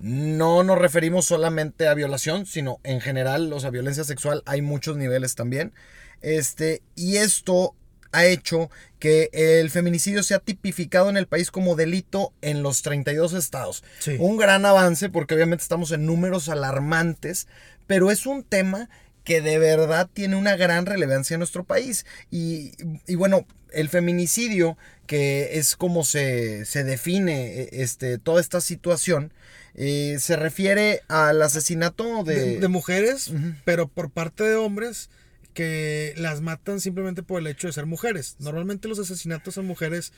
No 0.00 0.62
nos 0.62 0.78
referimos 0.78 1.24
solamente 1.26 1.88
a 1.88 1.94
violación, 1.94 2.46
sino 2.46 2.78
en 2.84 3.00
general, 3.00 3.52
o 3.52 3.60
sea, 3.60 3.70
violencia 3.70 4.04
sexual 4.04 4.42
hay 4.46 4.60
muchos 4.62 4.96
niveles 4.96 5.34
también. 5.34 5.72
Este, 6.20 6.82
y 6.94 7.16
esto 7.16 7.74
ha 8.12 8.26
hecho 8.26 8.70
que 8.98 9.30
el 9.32 9.70
feminicidio 9.70 10.22
sea 10.22 10.38
tipificado 10.38 11.08
en 11.10 11.16
el 11.16 11.26
país 11.26 11.50
como 11.50 11.76
delito 11.76 12.32
en 12.42 12.62
los 12.62 12.82
32 12.82 13.32
estados. 13.32 13.82
Un 14.18 14.36
gran 14.36 14.66
avance 14.66 15.08
porque 15.08 15.34
obviamente 15.34 15.62
estamos 15.62 15.92
en 15.92 16.06
números 16.06 16.48
alarmantes, 16.48 17.48
pero 17.86 18.10
es 18.10 18.26
un 18.26 18.42
tema 18.42 18.88
que 19.24 19.40
de 19.40 19.58
verdad 19.58 20.08
tiene 20.12 20.36
una 20.36 20.56
gran 20.56 20.86
relevancia 20.86 21.34
en 21.34 21.40
nuestro 21.40 21.64
país. 21.64 22.04
Y, 22.30 22.72
y 23.06 23.14
bueno, 23.14 23.46
el 23.72 23.88
feminicidio, 23.88 24.76
que 25.06 25.58
es 25.58 25.76
como 25.76 26.04
se, 26.04 26.64
define 26.84 27.62
e, 27.62 27.68
este, 27.82 28.18
toda 28.18 28.40
esta 28.40 28.60
situación, 28.60 29.32
eh, 29.74 30.16
se 30.18 30.36
refiere 30.36 31.02
al 31.08 31.40
asesinato 31.42 32.24
de... 32.24 32.58
De, 32.58 32.68
mujeres, 32.68 33.32
pero 33.64 33.88
por 33.88 34.10
parte 34.10 34.44
de 34.44 34.56
hombres 34.56 35.10
que 35.54 36.14
las 36.16 36.40
matan 36.40 36.80
simplemente 36.80 37.22
por 37.22 37.40
el 37.40 37.46
hecho 37.46 37.66
de 37.66 37.72
ser 37.72 37.86
mujeres. 37.86 38.36
Normalmente 38.38 38.88
los 38.88 38.98
asesinatos 38.98 39.58
a 39.58 39.62
mujeres 39.62 40.12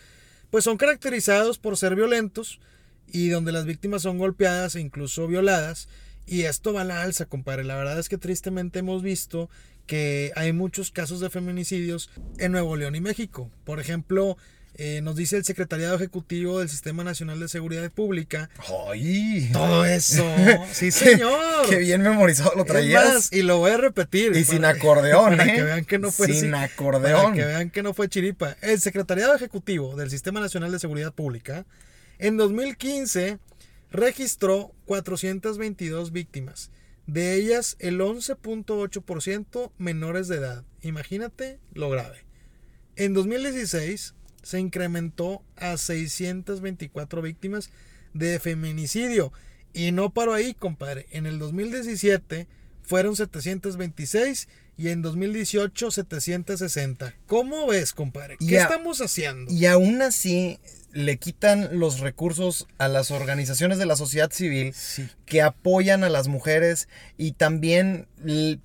pues 0.51 0.65
son 0.65 0.77
caracterizados 0.77 1.59
por 1.59 1.77
ser 1.77 1.97
violentos 1.97 2.61
y 3.07 3.29
donde 3.29 3.53
las 3.53 3.65
víctimas 3.65 4.03
son 4.03 4.19
golpeadas 4.19 4.75
e 4.75 4.81
incluso 4.81 5.27
violadas. 5.27 5.89
Y 6.27 6.43
esto 6.43 6.73
va 6.73 6.83
a 6.83 6.85
la 6.85 7.03
alza, 7.03 7.27
compadre. 7.27 7.65
La 7.65 7.77
verdad 7.77 7.99
es 7.99 8.09
que 8.09 8.19
tristemente 8.19 8.81
hemos 8.81 9.03
visto 9.03 9.51
que 9.87 10.33
hay 10.37 10.53
muchos 10.53 10.91
casos 10.91 11.21
de 11.21 11.31
feminicidios 11.31 12.11
en 12.39 12.53
Nuevo 12.53 12.77
León 12.77 12.95
y 12.95 13.01
México. 13.01 13.51
Por 13.65 13.81
ejemplo, 13.81 14.37
eh, 14.75 15.01
nos 15.03 15.17
dice 15.17 15.37
el 15.37 15.45
Secretariado 15.45 15.97
Ejecutivo 15.97 16.59
del 16.59 16.69
Sistema 16.69 17.05
Nacional 17.05 17.39
de 17.41 17.49
Seguridad 17.49 17.91
Pública. 17.91 18.49
¡Ay! 18.91 19.51
Todo 19.53 19.85
eso. 19.85 20.25
Sí, 20.73 20.91
señor. 20.91 21.69
Qué 21.69 21.77
bien 21.77 22.03
memorizado 22.03 22.53
lo 22.57 22.65
traías. 22.65 23.33
y 23.33 23.43
lo 23.43 23.59
voy 23.59 23.73
a 23.73 23.77
repetir. 23.77 24.35
Y 24.35 24.45
sin 24.45 24.65
acordeón, 24.65 25.37
para 25.37 25.53
que 25.53 25.63
vean 25.63 25.85
que 25.85 25.99
no 25.99 26.11
fue 26.11 26.33
sin 26.33 26.55
acordeón. 26.55 27.23
Para 27.23 27.35
que 27.35 27.45
vean 27.45 27.71
que 27.71 27.83
no 27.83 27.95
fue 27.95 28.09
chiripa. 28.09 28.57
El 28.63 28.81
Secretariado 28.81 29.35
Ejecutivo 29.35 29.97
del 29.97 30.11
Sistema 30.11 30.41
Nacional 30.41 30.73
de 30.73 30.79
Seguridad 30.79 31.13
Pública 31.13 31.67
en 32.19 32.37
2015 32.37 33.39
registró 33.91 34.73
422 34.87 36.13
víctimas 36.13 36.71
de 37.07 37.35
ellas, 37.35 37.77
el 37.81 38.01
11.8% 38.01 39.73
menores 39.79 40.29
de 40.29 40.37
edad. 40.37 40.65
Imagínate 40.83 41.59
lo 41.75 41.91
grave. 41.91 42.25
En 42.97 43.15
2016 43.15 44.15
se 44.43 44.61
incrementó 44.61 45.43
a 45.57 45.77
624 45.77 47.23
víctimas 47.23 47.71
de 48.15 48.39
feminicidio. 48.41 49.33
Y 49.73 49.93
no 49.93 50.11
paró 50.11 50.35
ahí, 50.35 50.55
compadre. 50.55 51.07
En 51.11 51.27
el 51.27 51.39
2017 51.39 52.47
fueron 52.83 53.17
726 53.17 54.49
y 54.83 54.89
en 54.89 55.01
2018 55.01 55.93
760. 55.93 57.15
¿Cómo 57.29 57.69
ves, 57.69 57.93
compadre? 57.93 58.37
¿Qué 58.37 58.57
estamos 58.57 59.01
haciendo? 59.01 59.53
Y 59.53 59.67
aún 59.67 60.03
así 60.03 60.59
le 60.93 61.19
quitan 61.19 61.79
los 61.79 62.01
recursos 62.01 62.67
a 62.79 62.89
las 62.89 63.13
organizaciones 63.13 63.79
de 63.79 63.87
la 63.87 63.95
sociedad 63.95 64.33
civil 64.33 64.75
que 65.25 65.41
apoyan 65.41 66.03
a 66.03 66.09
las 66.09 66.27
mujeres 66.27 66.89
y 67.17 67.33
también 67.33 68.09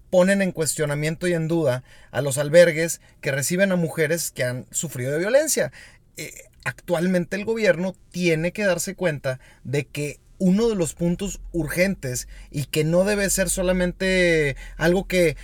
ponen 0.09 0.41
en 0.41 0.53
cuestionamiento 0.53 1.27
y 1.27 1.33
en 1.33 1.47
duda 1.47 1.83
a 2.09 2.21
los 2.21 2.39
albergues 2.39 2.99
que 3.21 3.31
reciben 3.31 3.71
a 3.71 3.75
mujeres 3.75 4.31
que 4.31 4.43
han 4.43 4.65
sufrido 4.71 5.11
de 5.11 5.19
violencia. 5.19 5.71
Eh, 6.17 6.33
actualmente 6.63 7.35
el 7.35 7.45
gobierno 7.45 7.95
tiene 8.09 8.53
que 8.53 8.65
darse 8.65 8.95
cuenta 8.95 9.39
de 9.63 9.85
que 9.85 10.19
uno 10.39 10.69
de 10.69 10.75
los 10.75 10.93
puntos 10.93 11.41
urgentes 11.51 12.27
y 12.51 12.65
que 12.65 12.83
no 12.83 13.03
debe 13.03 13.29
ser 13.29 13.49
solamente 13.49 14.55
algo 14.77 15.07
que 15.07 15.35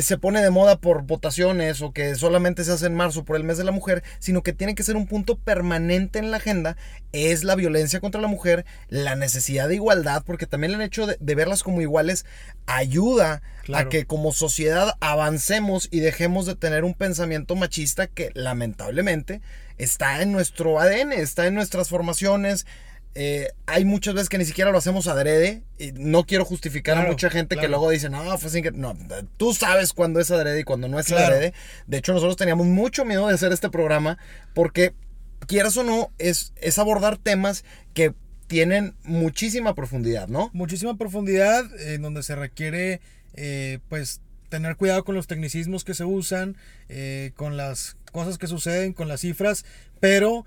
se 0.00 0.18
pone 0.18 0.40
de 0.40 0.50
moda 0.50 0.78
por 0.78 1.02
votaciones 1.02 1.82
o 1.82 1.92
que 1.92 2.14
solamente 2.14 2.64
se 2.64 2.72
hace 2.72 2.86
en 2.86 2.94
marzo 2.94 3.24
por 3.24 3.36
el 3.36 3.44
mes 3.44 3.58
de 3.58 3.64
la 3.64 3.72
mujer, 3.72 4.02
sino 4.18 4.42
que 4.42 4.52
tiene 4.52 4.74
que 4.74 4.82
ser 4.82 4.96
un 4.96 5.06
punto 5.06 5.36
permanente 5.36 6.18
en 6.18 6.30
la 6.30 6.36
agenda, 6.36 6.76
es 7.12 7.44
la 7.44 7.56
violencia 7.56 8.00
contra 8.00 8.20
la 8.20 8.28
mujer, 8.28 8.64
la 8.88 9.16
necesidad 9.16 9.68
de 9.68 9.74
igualdad, 9.74 10.22
porque 10.24 10.46
también 10.46 10.74
el 10.74 10.82
hecho 10.82 11.06
de, 11.06 11.34
verlas 11.34 11.62
como 11.62 11.80
iguales 11.80 12.24
ayuda 12.66 13.42
a 13.72 13.88
que 13.88 14.04
como 14.04 14.32
sociedad 14.32 14.94
avancemos 15.00 15.88
y 15.90 16.00
dejemos 16.00 16.46
de 16.46 16.56
tener 16.56 16.84
un 16.84 16.94
pensamiento 16.94 17.56
machista 17.56 18.06
que 18.06 18.30
lamentablemente 18.34 19.40
está 19.78 20.22
en 20.22 20.32
nuestro 20.32 20.78
ADN, 20.78 21.12
está 21.12 21.46
en 21.46 21.54
nuestras 21.54 21.88
formaciones, 21.88 22.66
eh, 23.14 23.48
hay 23.66 23.84
muchas 23.84 24.14
veces 24.14 24.28
que 24.28 24.38
ni 24.38 24.44
siquiera 24.44 24.70
lo 24.70 24.78
hacemos 24.78 25.08
adrede. 25.08 25.62
Y 25.78 25.92
no 25.92 26.24
quiero 26.24 26.44
justificar 26.44 26.98
a 26.98 27.06
mucha 27.06 27.30
gente 27.30 27.56
que 27.56 27.68
luego 27.68 27.90
dice, 27.90 28.08
no, 28.08 28.36
fue 28.38 28.50
sin 28.50 28.62
que. 28.62 28.70
No, 28.70 28.96
tú 29.36 29.54
sabes 29.54 29.92
cuándo 29.92 30.20
es 30.20 30.30
adrede 30.30 30.60
y 30.60 30.64
cuando 30.64 30.88
no 30.88 30.98
es 30.98 31.10
adrede. 31.12 31.54
De 31.86 31.98
hecho, 31.98 32.12
nosotros 32.12 32.36
teníamos 32.36 32.66
mucho 32.66 33.04
miedo 33.04 33.26
de 33.26 33.34
hacer 33.34 33.52
este 33.52 33.70
programa 33.70 34.18
porque, 34.54 34.94
quieras 35.46 35.76
o 35.76 35.84
no, 35.84 36.12
es, 36.18 36.52
es 36.56 36.78
abordar 36.78 37.16
temas 37.16 37.64
que 37.94 38.14
tienen 38.46 38.94
muchísima 39.04 39.74
profundidad, 39.74 40.28
¿no? 40.28 40.50
Muchísima 40.52 40.96
profundidad 40.96 41.64
en 41.80 42.02
donde 42.02 42.22
se 42.22 42.34
requiere, 42.36 43.00
eh, 43.34 43.78
pues, 43.88 44.20
tener 44.48 44.76
cuidado 44.76 45.04
con 45.04 45.14
los 45.14 45.28
tecnicismos 45.28 45.84
que 45.84 45.94
se 45.94 46.04
usan, 46.04 46.56
eh, 46.88 47.30
con 47.36 47.56
las 47.56 47.96
cosas 48.10 48.38
que 48.38 48.48
suceden, 48.48 48.92
con 48.92 49.06
las 49.06 49.20
cifras, 49.20 49.64
pero, 50.00 50.44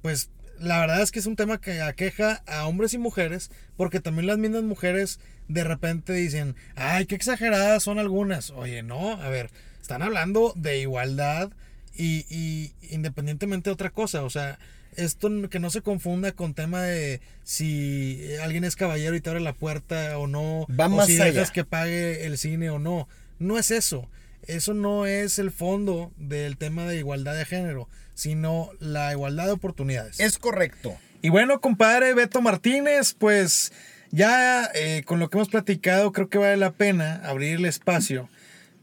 pues 0.00 0.30
la 0.62 0.78
verdad 0.80 1.02
es 1.02 1.10
que 1.10 1.18
es 1.18 1.26
un 1.26 1.36
tema 1.36 1.60
que 1.60 1.82
aqueja 1.82 2.42
a 2.46 2.66
hombres 2.66 2.94
y 2.94 2.98
mujeres, 2.98 3.50
porque 3.76 4.00
también 4.00 4.26
las 4.26 4.38
mismas 4.38 4.62
mujeres 4.62 5.18
de 5.48 5.64
repente 5.64 6.12
dicen, 6.12 6.54
ay, 6.76 7.06
qué 7.06 7.14
exageradas 7.14 7.82
son 7.82 7.98
algunas. 7.98 8.50
Oye, 8.50 8.82
no, 8.82 9.12
a 9.20 9.28
ver, 9.28 9.50
están 9.80 10.02
hablando 10.02 10.52
de 10.56 10.80
igualdad 10.80 11.50
y, 11.96 12.72
independientemente 12.90 13.70
de 13.70 13.74
otra 13.74 13.90
cosa, 13.90 14.22
o 14.22 14.30
sea, 14.30 14.58
esto 14.96 15.28
que 15.50 15.58
no 15.58 15.70
se 15.70 15.82
confunda 15.82 16.32
con 16.32 16.54
tema 16.54 16.82
de 16.82 17.20
si 17.42 18.20
alguien 18.42 18.64
es 18.64 18.76
caballero 18.76 19.16
y 19.16 19.20
te 19.20 19.30
abre 19.30 19.40
la 19.40 19.54
puerta 19.54 20.18
o 20.18 20.26
no, 20.26 20.66
Va 20.68 20.86
o 20.86 21.04
si 21.06 21.16
dejas 21.16 21.50
que 21.50 21.64
pague 21.64 22.26
el 22.26 22.38
cine 22.38 22.70
o 22.70 22.78
no. 22.78 23.08
No 23.38 23.58
es 23.58 23.70
eso. 23.70 24.08
Eso 24.46 24.74
no 24.74 25.06
es 25.06 25.38
el 25.38 25.50
fondo 25.50 26.12
del 26.16 26.56
tema 26.56 26.86
de 26.86 26.98
igualdad 26.98 27.36
de 27.36 27.44
género 27.44 27.88
sino 28.14 28.70
la 28.80 29.12
igualdad 29.12 29.46
de 29.46 29.52
oportunidades. 29.52 30.20
Es 30.20 30.38
correcto. 30.38 30.96
Y 31.22 31.28
bueno, 31.28 31.60
compadre 31.60 32.14
Beto 32.14 32.40
Martínez, 32.42 33.14
pues 33.16 33.72
ya 34.10 34.70
eh, 34.74 35.02
con 35.06 35.20
lo 35.20 35.30
que 35.30 35.38
hemos 35.38 35.48
platicado, 35.48 36.12
creo 36.12 36.28
que 36.28 36.38
vale 36.38 36.56
la 36.56 36.72
pena 36.72 37.20
abrir 37.24 37.56
el 37.56 37.64
espacio 37.64 38.28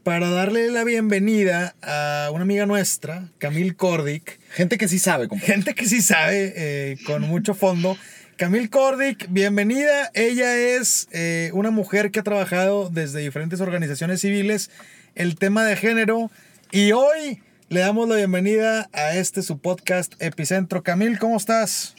para 0.02 0.30
darle 0.30 0.70
la 0.70 0.82
bienvenida 0.84 1.74
a 1.82 2.30
una 2.32 2.42
amiga 2.42 2.66
nuestra, 2.66 3.28
Camille 3.38 3.74
Cordic. 3.74 4.40
Gente 4.50 4.78
que 4.78 4.88
sí 4.88 4.98
sabe. 4.98 5.28
Compadre. 5.28 5.52
Gente 5.52 5.74
que 5.74 5.86
sí 5.86 6.00
sabe, 6.00 6.52
eh, 6.56 6.96
con 7.04 7.22
mucho 7.22 7.54
fondo. 7.54 7.96
Camille 8.36 8.70
Cordic, 8.70 9.26
bienvenida. 9.28 10.10
Ella 10.14 10.56
es 10.56 11.08
eh, 11.12 11.50
una 11.52 11.70
mujer 11.70 12.10
que 12.10 12.20
ha 12.20 12.22
trabajado 12.22 12.88
desde 12.88 13.20
diferentes 13.20 13.60
organizaciones 13.60 14.22
civiles 14.22 14.70
el 15.14 15.36
tema 15.36 15.64
de 15.64 15.76
género 15.76 16.30
y 16.72 16.92
hoy 16.92 17.42
le 17.70 17.78
damos 17.78 18.08
la 18.08 18.16
bienvenida 18.16 18.90
a 18.92 19.14
este 19.14 19.42
su 19.42 19.58
podcast 19.58 20.20
Epicentro. 20.20 20.82
Camil, 20.82 21.20
¿cómo 21.20 21.36
estás? 21.36 21.94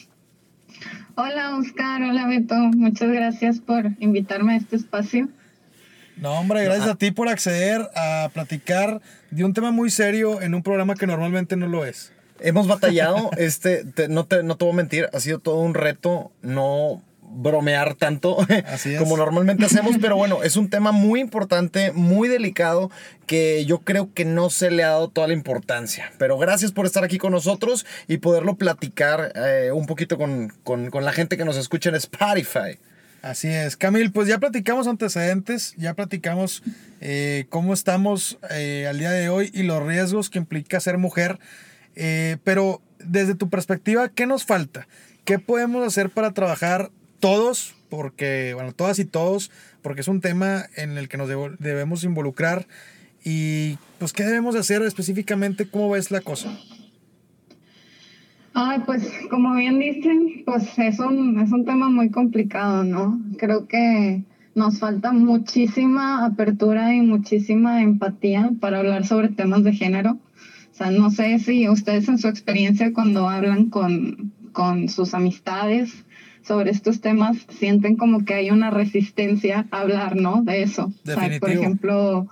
Hola 1.15 1.55
Oscar, 1.57 2.03
hola 2.03 2.27
Beto, 2.27 2.55
muchas 2.55 3.09
gracias 3.09 3.59
por 3.59 3.85
invitarme 3.99 4.55
a 4.55 4.57
este 4.57 4.75
espacio. 4.75 5.29
No, 6.17 6.33
hombre, 6.33 6.65
gracias 6.65 6.89
a 6.89 6.95
ti 6.95 7.11
por 7.11 7.29
acceder 7.29 7.89
a 7.95 8.29
platicar 8.33 9.01
de 9.29 9.45
un 9.45 9.53
tema 9.53 9.71
muy 9.71 9.89
serio 9.89 10.41
en 10.41 10.55
un 10.55 10.61
programa 10.61 10.95
que 10.95 11.07
normalmente 11.07 11.55
no 11.55 11.67
lo 11.67 11.85
es. 11.85 12.11
Hemos 12.41 12.67
batallado, 12.67 13.31
este, 13.37 13.85
no, 14.09 14.25
te, 14.25 14.43
no 14.43 14.57
te 14.57 14.65
voy 14.65 14.73
a 14.73 14.75
mentir, 14.75 15.09
ha 15.13 15.21
sido 15.21 15.39
todo 15.39 15.61
un 15.61 15.73
reto, 15.73 16.33
no 16.41 17.01
bromear 17.33 17.95
tanto 17.95 18.37
como 18.99 19.17
normalmente 19.17 19.65
hacemos, 19.65 19.97
pero 19.99 20.15
bueno, 20.15 20.43
es 20.43 20.55
un 20.55 20.69
tema 20.69 20.91
muy 20.91 21.19
importante, 21.19 21.91
muy 21.91 22.27
delicado, 22.27 22.91
que 23.25 23.65
yo 23.65 23.79
creo 23.79 24.13
que 24.13 24.25
no 24.25 24.49
se 24.49 24.71
le 24.71 24.83
ha 24.83 24.89
dado 24.89 25.09
toda 25.09 25.27
la 25.27 25.33
importancia. 25.33 26.11
Pero 26.17 26.37
gracias 26.37 26.71
por 26.71 26.85
estar 26.85 27.03
aquí 27.03 27.17
con 27.17 27.31
nosotros 27.31 27.85
y 28.07 28.17
poderlo 28.17 28.55
platicar 28.55 29.31
eh, 29.35 29.71
un 29.71 29.85
poquito 29.85 30.17
con, 30.17 30.51
la 30.65 31.13
gente 31.13 31.37
que 31.37 31.45
nos 31.45 31.57
escucha 31.57 31.89
en 31.89 31.95
Spotify. 31.95 32.77
Así 33.21 33.47
es, 33.47 33.77
Camil, 33.77 34.11
pues 34.11 34.27
ya 34.27 34.39
platicamos 34.39 34.87
antecedentes, 34.87 35.75
ya 35.77 35.93
platicamos 35.93 36.63
eh, 37.01 37.45
cómo 37.49 37.73
estamos 37.73 38.39
eh, 38.49 38.87
al 38.89 38.97
día 38.97 39.11
de 39.11 39.29
hoy 39.29 39.51
y 39.53 39.63
los 39.63 39.85
riesgos 39.85 40.29
que 40.31 40.39
implica 40.39 40.79
ser 40.79 40.97
mujer, 40.97 41.39
pero 42.43 42.81
desde 42.97 43.35
tu 43.35 43.49
perspectiva, 43.49 44.09
¿qué 44.09 44.25
nos 44.25 44.43
falta? 44.43 44.87
¿Qué 45.23 45.37
podemos 45.37 45.85
hacer 45.85 46.09
para 46.09 46.31
trabajar 46.31 46.89
todos, 47.21 47.75
porque, 47.89 48.51
bueno, 48.53 48.73
todas 48.73 48.99
y 48.99 49.05
todos, 49.05 49.51
porque 49.81 50.01
es 50.01 50.09
un 50.09 50.19
tema 50.19 50.65
en 50.75 50.97
el 50.97 51.07
que 51.07 51.17
nos 51.17 51.29
debemos 51.59 52.03
involucrar. 52.03 52.67
Y, 53.23 53.77
pues, 53.99 54.11
¿qué 54.11 54.23
debemos 54.23 54.55
hacer 54.55 54.81
específicamente? 54.81 55.69
¿Cómo 55.69 55.89
ves 55.89 56.11
la 56.11 56.19
cosa? 56.19 56.57
Ay, 58.53 58.81
pues, 58.85 59.09
como 59.29 59.55
bien 59.55 59.79
dicen, 59.79 60.43
pues 60.45 60.77
es 60.77 60.99
un, 60.99 61.39
es 61.39 61.51
un 61.53 61.63
tema 61.63 61.89
muy 61.89 62.09
complicado, 62.09 62.83
¿no? 62.83 63.21
Creo 63.37 63.67
que 63.67 64.23
nos 64.55 64.79
falta 64.79 65.13
muchísima 65.13 66.25
apertura 66.25 66.93
y 66.93 67.01
muchísima 67.01 67.81
empatía 67.81 68.51
para 68.59 68.79
hablar 68.79 69.05
sobre 69.05 69.29
temas 69.29 69.63
de 69.63 69.73
género. 69.73 70.17
O 70.71 70.75
sea, 70.75 70.91
no 70.91 71.11
sé 71.11 71.39
si 71.39 71.69
ustedes 71.69 72.09
en 72.09 72.17
su 72.17 72.27
experiencia 72.27 72.91
cuando 72.91 73.29
hablan 73.29 73.69
con, 73.69 74.33
con 74.51 74.89
sus 74.89 75.13
amistades, 75.13 76.03
sobre 76.43 76.71
estos 76.71 77.01
temas 77.01 77.37
sienten 77.49 77.95
como 77.95 78.25
que 78.25 78.33
hay 78.33 78.51
una 78.51 78.69
resistencia 78.69 79.67
a 79.71 79.81
hablar, 79.81 80.15
¿no? 80.15 80.41
De 80.43 80.63
eso. 80.63 80.91
por 81.39 81.49
ejemplo, 81.49 82.27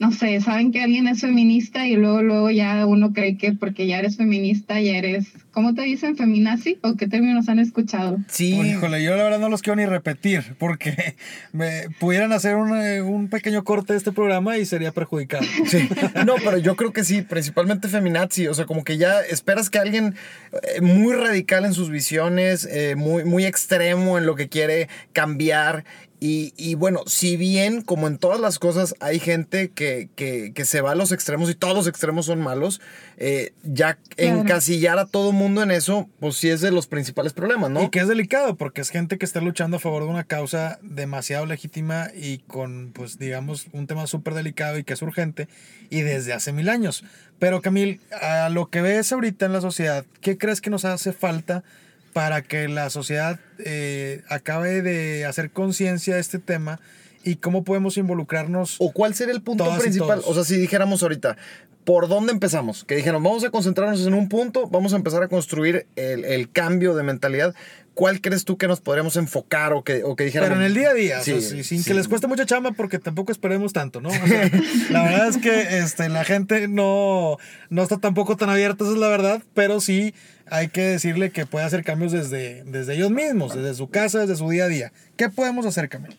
no 0.00 0.12
sé, 0.12 0.40
saben 0.40 0.72
que 0.72 0.82
alguien 0.82 1.06
es 1.08 1.20
feminista 1.20 1.86
y 1.86 1.94
luego, 1.94 2.22
luego 2.22 2.50
ya 2.50 2.86
uno 2.86 3.12
cree 3.12 3.36
que 3.36 3.52
porque 3.52 3.86
ya 3.86 3.98
eres 3.98 4.16
feminista 4.16 4.80
ya 4.80 4.96
eres, 4.96 5.26
¿cómo 5.50 5.74
te 5.74 5.82
dicen? 5.82 6.16
¿Feminazi? 6.16 6.78
¿O 6.80 6.96
qué 6.96 7.06
términos 7.06 7.50
han 7.50 7.58
escuchado? 7.58 8.16
Sí. 8.26 8.58
híjole, 8.58 9.04
yo 9.04 9.14
la 9.14 9.24
verdad 9.24 9.38
no 9.38 9.50
los 9.50 9.60
quiero 9.60 9.76
ni 9.76 9.84
repetir 9.84 10.56
porque 10.58 11.16
me 11.52 11.90
pudieran 11.98 12.32
hacer 12.32 12.56
un 12.56 13.28
pequeño 13.28 13.62
corte 13.62 13.92
de 13.92 13.98
este 13.98 14.10
programa 14.10 14.56
y 14.56 14.64
sería 14.64 14.90
perjudicado. 14.90 15.44
Sí. 15.66 15.88
No, 16.26 16.36
pero 16.42 16.56
yo 16.56 16.74
creo 16.74 16.92
que 16.92 17.04
sí, 17.04 17.20
principalmente 17.20 17.88
feminazi, 17.88 18.48
o 18.48 18.54
sea, 18.54 18.64
como 18.64 18.82
que 18.82 18.96
ya 18.96 19.20
esperas 19.20 19.68
que 19.68 19.78
alguien 19.78 20.14
eh, 20.52 20.80
muy 20.80 21.14
radical 21.14 21.66
en 21.66 21.74
sus 21.74 21.90
visiones, 21.90 22.66
eh, 22.72 22.94
muy, 22.96 23.24
muy 23.24 23.44
extremo 23.44 24.16
en 24.16 24.24
lo 24.24 24.34
que 24.34 24.48
quiere 24.48 24.88
cambiar 25.12 25.84
y, 26.22 26.74
bueno, 26.74 27.00
si 27.06 27.38
bien 27.38 27.80
como 27.80 28.06
en 28.06 28.18
todas 28.18 28.40
las 28.40 28.58
cosas 28.58 28.94
hay 29.00 29.18
gente 29.18 29.70
que, 29.70 30.52
se 30.64 30.80
va 30.82 30.92
a 30.92 30.94
los 30.94 31.12
extremos 31.12 31.48
y 31.48 31.54
todos 31.54 31.74
los 31.74 31.86
extremos 31.86 32.26
son 32.26 32.40
malos, 32.40 32.82
eh, 33.16 33.54
ya 33.62 33.98
encasillar 34.18 34.98
a 34.98 35.06
todo 35.06 35.32
mundo 35.32 35.62
en 35.62 35.70
eso, 35.70 36.10
pues 36.20 36.36
sí 36.36 36.50
es 36.50 36.60
de 36.60 36.72
los 36.72 36.86
principales 36.86 37.32
problemas, 37.32 37.70
¿no? 37.70 37.84
Y 37.84 37.88
que 37.88 38.00
es 38.00 38.08
delicado 38.08 38.56
porque 38.56 38.82
es 38.82 38.90
gente 38.90 39.16
que 39.16 39.24
está 39.24 39.40
luchando 39.40 39.78
a 39.78 39.80
favor 39.80 40.02
de 40.02 40.10
una 40.10 40.24
causa 40.24 40.78
demasiado 40.82 41.46
legítima 41.46 42.10
y 42.14 42.38
con, 42.38 42.92
pues 42.92 43.18
digamos, 43.18 43.68
un 43.72 43.86
tema 43.86 44.06
súper 44.06 44.34
delicado 44.34 44.76
y 44.76 44.84
que 44.84 44.92
es 44.92 45.00
urgente 45.00 45.48
y 45.88 46.02
desde 46.02 46.34
hace 46.34 46.52
mil 46.52 46.68
años. 46.68 47.02
Pero 47.38 47.62
Camil, 47.62 48.02
a 48.20 48.50
lo 48.50 48.68
que 48.68 48.82
ves 48.82 49.10
ahorita 49.10 49.46
en 49.46 49.54
la 49.54 49.62
sociedad, 49.62 50.04
¿qué 50.20 50.36
crees 50.36 50.60
que 50.60 50.68
nos 50.68 50.84
hace 50.84 51.14
falta? 51.14 51.64
Para 52.12 52.42
que 52.42 52.68
la 52.68 52.90
sociedad 52.90 53.38
eh, 53.58 54.22
acabe 54.28 54.82
de 54.82 55.24
hacer 55.24 55.50
conciencia 55.50 56.14
de 56.14 56.20
este 56.20 56.38
tema 56.38 56.80
y 57.24 57.36
cómo 57.36 57.64
podemos 57.64 57.96
involucrarnos. 57.96 58.76
¿O 58.78 58.92
cuál 58.92 59.14
sería 59.14 59.34
el 59.34 59.42
punto 59.42 59.64
principal? 59.78 60.22
O 60.26 60.34
sea, 60.34 60.44
si 60.44 60.56
dijéramos 60.56 61.02
ahorita, 61.02 61.36
¿por 61.84 62.08
dónde 62.08 62.32
empezamos? 62.32 62.84
Que 62.84 62.96
dijeron, 62.96 63.22
vamos 63.22 63.44
a 63.44 63.50
concentrarnos 63.50 64.06
en 64.06 64.14
un 64.14 64.28
punto, 64.28 64.68
vamos 64.68 64.92
a 64.92 64.96
empezar 64.96 65.22
a 65.22 65.28
construir 65.28 65.86
el, 65.96 66.24
el 66.24 66.50
cambio 66.50 66.94
de 66.94 67.02
mentalidad. 67.02 67.54
¿Cuál 67.94 68.20
crees 68.20 68.44
tú 68.44 68.56
que 68.56 68.68
nos 68.68 68.80
podríamos 68.80 69.16
enfocar 69.16 69.72
o 69.72 69.82
que, 69.82 70.04
o 70.04 70.16
que 70.16 70.24
dijéramos? 70.24 70.50
Pero 70.50 70.60
en 70.60 70.66
el 70.66 70.74
día 70.74 70.90
a 70.90 70.94
día, 70.94 71.20
sin 71.20 71.84
que 71.84 71.92
les 71.92 72.08
cueste 72.08 72.28
mucha 72.28 72.46
chamba 72.46 72.72
porque 72.72 72.98
tampoco 72.98 73.32
esperemos 73.32 73.72
tanto, 73.72 74.00
¿no? 74.00 74.10
la 74.90 75.02
verdad 75.02 75.28
es 75.28 75.36
que 75.38 75.78
este, 75.78 76.08
la 76.08 76.24
gente 76.24 76.68
no, 76.68 77.36
no 77.68 77.82
está 77.82 77.98
tampoco 77.98 78.36
tan 78.36 78.48
abierta, 78.48 78.84
esa 78.84 78.94
es 78.94 78.98
la 78.98 79.08
verdad, 79.08 79.42
pero 79.54 79.80
sí 79.80 80.14
hay 80.46 80.68
que 80.68 80.82
decirle 80.82 81.30
que 81.30 81.46
puede 81.46 81.66
hacer 81.66 81.84
cambios 81.84 82.12
desde, 82.12 82.64
desde 82.64 82.94
ellos 82.94 83.10
mismos, 83.10 83.54
desde 83.54 83.74
su 83.74 83.90
casa, 83.90 84.20
desde 84.20 84.36
su 84.36 84.48
día 84.48 84.64
a 84.64 84.68
día. 84.68 84.92
¿Qué 85.16 85.28
podemos 85.28 85.66
hacer, 85.66 85.88
Camila? 85.88 86.16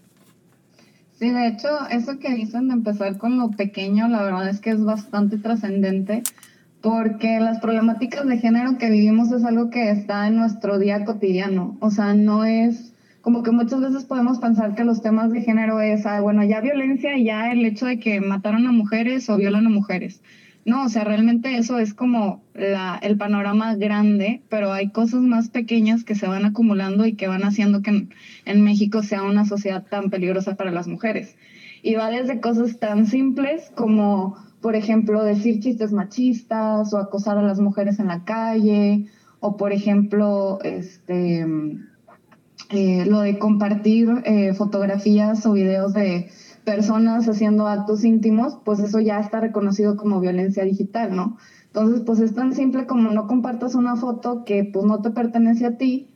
Sí, 1.22 1.30
de 1.30 1.50
hecho, 1.50 1.68
eso 1.92 2.18
que 2.18 2.34
dicen 2.34 2.70
de 2.70 2.74
empezar 2.74 3.20
con 3.20 3.38
lo 3.38 3.51
pequeño, 3.51 4.08
la 4.08 4.24
verdad 4.24 4.50
es 4.50 4.60
que 4.60 4.72
es 4.72 4.84
bastante 4.84 5.38
trascendente, 5.38 6.24
porque 6.82 7.40
las 7.40 7.60
problemáticas 7.60 8.25
de 8.25 8.40
género 8.40 8.80
que 8.80 8.90
vivimos 8.90 9.32
es 9.32 9.44
algo 9.44 9.70
que 9.70 9.92
está 9.92 10.28
en 10.28 10.38
nuestro 10.38 10.80
día 10.80 11.06
cotidiano. 11.06 11.78
O 11.80 11.92
sea, 11.92 12.16
no 12.16 12.44
es 12.44 12.92
como 13.22 13.44
que 13.44 13.51
muchas 13.51 13.82
veces 13.82 14.04
podemos 14.06 14.40
pensar 14.40 14.74
que 14.74 14.84
los 14.84 15.04
temas 15.04 15.32
de 15.32 15.42
género 15.42 15.80
es, 15.80 16.08
ah, 16.08 16.22
bueno, 16.22 16.44
ya 16.44 16.60
violencia 16.60 17.16
y 17.16 17.25
ya 17.25 17.51
el 17.51 17.63
hecho 17.68 17.86
de 17.86 18.00
que 18.00 18.20
mataron 18.20 18.66
a 18.66 18.72
mujeres 18.72 19.30
o 19.30 19.38
violan 19.38 19.68
a 19.68 19.70
mujeres. 19.70 20.24
No, 20.63 20.86
o 20.86 20.89
sea, 20.89 21.03
realmente 21.03 21.58
eso 21.58 21.80
es 21.80 21.94
como 21.94 22.44
la, 22.53 23.00
el 23.01 23.18
panorama 23.18 23.75
grande, 23.75 24.44
pero 24.48 24.72
hay 24.72 24.91
cosas 24.91 25.22
más 25.22 25.50
pequeñas 25.50 26.03
que 26.03 26.13
se 26.13 26.27
van 26.27 26.46
acumulando 26.46 27.06
y 27.06 27.13
que 27.13 27.27
van 27.27 27.44
haciendo 27.44 27.82
que 27.82 28.08
en, 28.46 28.63
México 28.63 29.01
sea 29.01 29.24
una 29.24 29.46
sociedad 29.46 29.84
tan 29.89 30.12
peligrosa 30.12 30.56
para 30.56 30.72
las 30.72 30.88
mujeres. 30.88 31.36
Y 31.82 31.96
va 31.96 32.12
desde 32.12 32.39
cosas 32.39 32.77
tan 32.77 33.08
simples 33.08 33.72
como, 33.75 34.36
por 34.62 34.75
ejemplo, 34.75 35.24
decir 35.24 35.60
chistes 35.60 35.94
machistas 35.94 36.94
o 36.94 37.00
acosar 37.00 37.39
a 37.39 37.44
las 37.44 37.60
mujeres 37.60 37.98
en 37.98 38.08
la 38.08 38.24
calle, 38.24 39.08
o 39.39 39.58
por 39.58 39.74
ejemplo, 39.74 40.60
este 40.63 41.44
eh, 42.70 43.06
lo 43.06 43.20
de 43.22 43.38
compartir 43.38 44.10
eh, 44.24 44.53
fotografías 44.53 45.46
o 45.46 45.53
videos 45.53 45.94
de 45.94 46.30
personas 46.63 47.27
haciendo 47.27 47.68
actos 47.68 48.03
íntimos, 48.03 48.58
pues 48.63 48.80
eso 48.80 49.00
ya 49.00 49.20
está 49.20 49.39
reconocido 49.39 49.98
como 49.98 50.20
violencia 50.20 50.63
digital, 50.63 51.15
¿no? 51.15 51.38
Entonces, 51.65 52.01
pues 52.06 52.20
es 52.20 52.36
tan 52.36 52.53
simple 52.53 52.86
como 52.86 53.12
no 53.12 53.27
compartas 53.27 53.75
una 53.75 53.96
foto 53.96 54.44
que 54.44 54.63
pues 54.63 54.86
no 54.86 55.01
te 55.01 55.10
pertenece 55.12 55.65
a 55.65 55.77
ti, 55.77 56.10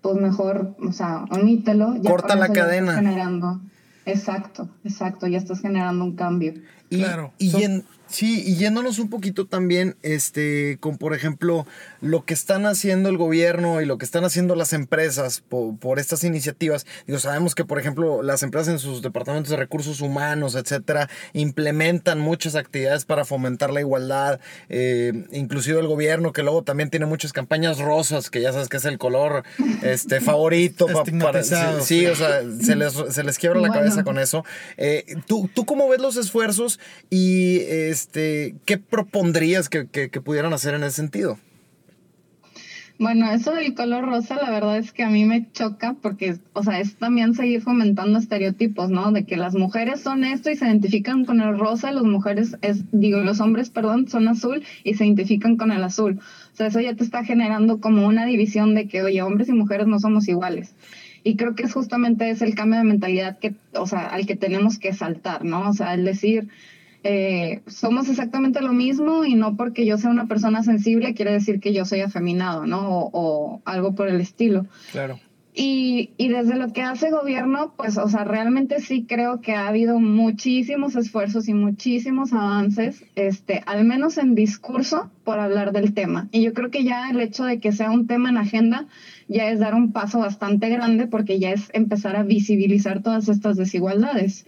pues 0.00 0.16
mejor, 0.16 0.76
o 0.80 0.92
sea, 0.92 1.24
omítelo. 1.30 1.96
Ya 1.96 2.10
Corta 2.10 2.36
la 2.36 2.48
cadena. 2.48 2.94
Generando. 2.94 3.60
Exacto, 4.04 4.70
exacto, 4.84 5.26
ya 5.26 5.38
estás 5.38 5.60
generando 5.60 6.04
un 6.04 6.16
cambio. 6.16 6.54
Y, 6.90 6.98
claro. 6.98 7.32
Y 7.38 7.62
en, 7.62 7.84
Sí, 8.08 8.42
y 8.46 8.56
yéndonos 8.56 8.98
un 8.98 9.10
poquito 9.10 9.44
también, 9.46 9.96
este, 10.02 10.78
con 10.80 10.96
por 10.96 11.14
ejemplo, 11.14 11.66
lo 12.00 12.24
que 12.24 12.32
están 12.32 12.64
haciendo 12.64 13.10
el 13.10 13.18
gobierno 13.18 13.82
y 13.82 13.86
lo 13.86 13.98
que 13.98 14.06
están 14.06 14.24
haciendo 14.24 14.54
las 14.54 14.72
empresas 14.72 15.42
por, 15.46 15.98
estas 15.98 16.24
iniciativas. 16.24 16.86
Digo, 17.06 17.18
sabemos 17.18 17.54
que, 17.54 17.66
por 17.66 17.78
ejemplo, 17.78 18.22
las 18.22 18.42
empresas 18.42 18.68
en 18.68 18.78
sus 18.78 19.02
departamentos 19.02 19.50
de 19.50 19.56
recursos 19.56 20.00
humanos, 20.00 20.54
etcétera, 20.54 21.10
implementan 21.34 22.18
muchas 22.18 22.54
actividades 22.54 23.04
para 23.04 23.26
fomentar 23.26 23.70
la 23.70 23.80
igualdad. 23.80 24.40
Eh, 24.70 25.26
inclusive 25.32 25.78
el 25.78 25.86
gobierno, 25.86 26.32
que 26.32 26.42
luego 26.42 26.62
también 26.62 26.88
tiene 26.88 27.04
muchas 27.04 27.34
campañas 27.34 27.78
rosas, 27.78 28.30
que 28.30 28.40
ya 28.40 28.52
sabes 28.52 28.68
que 28.68 28.78
es 28.78 28.86
el 28.86 28.96
color 28.96 29.42
este, 29.82 30.20
favorito. 30.22 30.86
para, 31.20 31.42
sí, 31.42 32.06
o 32.06 32.16
sea, 32.16 32.42
se 32.62 32.74
les, 32.74 32.94
se 33.10 33.22
les 33.22 33.38
quiebra 33.38 33.60
la 33.60 33.70
cabeza 33.70 34.02
con 34.02 34.18
eso. 34.18 34.46
Eh, 34.78 35.04
¿tú, 35.26 35.50
¿Tú 35.52 35.66
cómo 35.66 35.88
ves 35.88 36.00
los 36.00 36.16
esfuerzos 36.16 36.77
y 37.10 37.58
este, 37.68 38.56
¿qué 38.64 38.78
propondrías 38.78 39.68
que, 39.68 39.84
pudieran 40.20 40.52
hacer 40.52 40.74
en 40.74 40.84
ese 40.84 40.96
sentido? 40.96 41.38
Bueno, 43.00 43.30
eso 43.30 43.52
del 43.52 43.74
color 43.74 44.06
rosa, 44.06 44.34
la 44.42 44.50
verdad 44.50 44.76
es 44.76 44.92
que 44.92 45.04
a 45.04 45.08
mí 45.08 45.24
me 45.24 45.48
choca 45.52 45.94
porque, 46.02 46.36
o 46.52 46.64
sea, 46.64 46.80
es 46.80 46.96
también 46.96 47.32
seguir 47.32 47.62
fomentando 47.62 48.18
estereotipos, 48.18 48.90
¿no? 48.90 49.12
De 49.12 49.24
que 49.24 49.36
las 49.36 49.54
mujeres 49.54 50.00
son 50.00 50.24
esto 50.24 50.50
y 50.50 50.56
se 50.56 50.66
identifican 50.66 51.24
con 51.24 51.40
el 51.40 51.56
rosa, 51.56 51.92
las 51.92 52.02
mujeres, 52.02 52.56
es, 52.60 52.82
digo, 52.90 53.20
los 53.20 53.38
hombres, 53.38 53.70
perdón, 53.70 54.08
son 54.08 54.26
azul 54.26 54.64
y 54.82 54.94
se 54.94 55.06
identifican 55.06 55.56
con 55.56 55.70
el 55.70 55.84
azul. 55.84 56.18
O 56.52 56.56
sea, 56.56 56.66
eso 56.66 56.80
ya 56.80 56.96
te 56.96 57.04
está 57.04 57.22
generando 57.22 57.80
como 57.80 58.04
una 58.04 58.26
división 58.26 58.74
de 58.74 58.88
que, 58.88 59.02
oye, 59.02 59.22
hombres 59.22 59.48
y 59.48 59.52
mujeres 59.52 59.86
no 59.86 60.00
somos 60.00 60.26
iguales. 60.26 60.74
Y 61.28 61.36
creo 61.36 61.54
que 61.54 61.64
es 61.64 61.74
justamente 61.74 62.30
ese 62.30 62.46
el 62.46 62.54
cambio 62.54 62.78
de 62.78 62.84
mentalidad 62.84 63.38
que, 63.38 63.54
o 63.74 63.86
sea, 63.86 64.06
al 64.06 64.24
que 64.24 64.34
tenemos 64.34 64.78
que 64.78 64.94
saltar, 64.94 65.44
¿no? 65.44 65.68
O 65.68 65.74
sea, 65.74 65.92
el 65.92 66.06
decir, 66.06 66.48
eh, 67.04 67.60
somos 67.66 68.08
exactamente 68.08 68.62
lo 68.62 68.72
mismo 68.72 69.26
y 69.26 69.34
no 69.34 69.54
porque 69.54 69.84
yo 69.84 69.98
sea 69.98 70.08
una 70.08 70.26
persona 70.26 70.62
sensible 70.62 71.12
quiere 71.12 71.32
decir 71.32 71.60
que 71.60 71.74
yo 71.74 71.84
soy 71.84 72.00
afeminado, 72.00 72.64
¿no? 72.64 73.10
O, 73.12 73.60
algo 73.66 73.94
por 73.94 74.08
el 74.08 74.22
estilo. 74.22 74.64
Claro. 74.90 75.20
Y, 75.60 76.12
y, 76.18 76.28
desde 76.28 76.54
lo 76.54 76.72
que 76.72 76.82
hace 76.82 77.10
gobierno, 77.10 77.74
pues, 77.76 77.98
o 77.98 78.08
sea, 78.08 78.22
realmente 78.22 78.78
sí 78.78 79.06
creo 79.08 79.40
que 79.40 79.56
ha 79.56 79.66
habido 79.66 79.98
muchísimos 79.98 80.94
esfuerzos 80.94 81.48
y 81.48 81.52
muchísimos 81.52 82.32
avances, 82.32 83.02
este, 83.16 83.64
al 83.66 83.84
menos 83.84 84.18
en 84.18 84.36
discurso, 84.36 85.10
por 85.24 85.40
hablar 85.40 85.72
del 85.72 85.94
tema. 85.94 86.28
Y 86.30 86.42
yo 86.42 86.54
creo 86.54 86.70
que 86.70 86.84
ya 86.84 87.10
el 87.10 87.20
hecho 87.20 87.44
de 87.44 87.58
que 87.58 87.72
sea 87.72 87.90
un 87.90 88.06
tema 88.06 88.28
en 88.28 88.36
agenda 88.36 88.86
ya 89.26 89.50
es 89.50 89.58
dar 89.58 89.74
un 89.74 89.90
paso 89.90 90.20
bastante 90.20 90.68
grande 90.68 91.08
porque 91.08 91.40
ya 91.40 91.50
es 91.50 91.70
empezar 91.72 92.14
a 92.14 92.22
visibilizar 92.22 93.02
todas 93.02 93.28
estas 93.28 93.56
desigualdades 93.56 94.46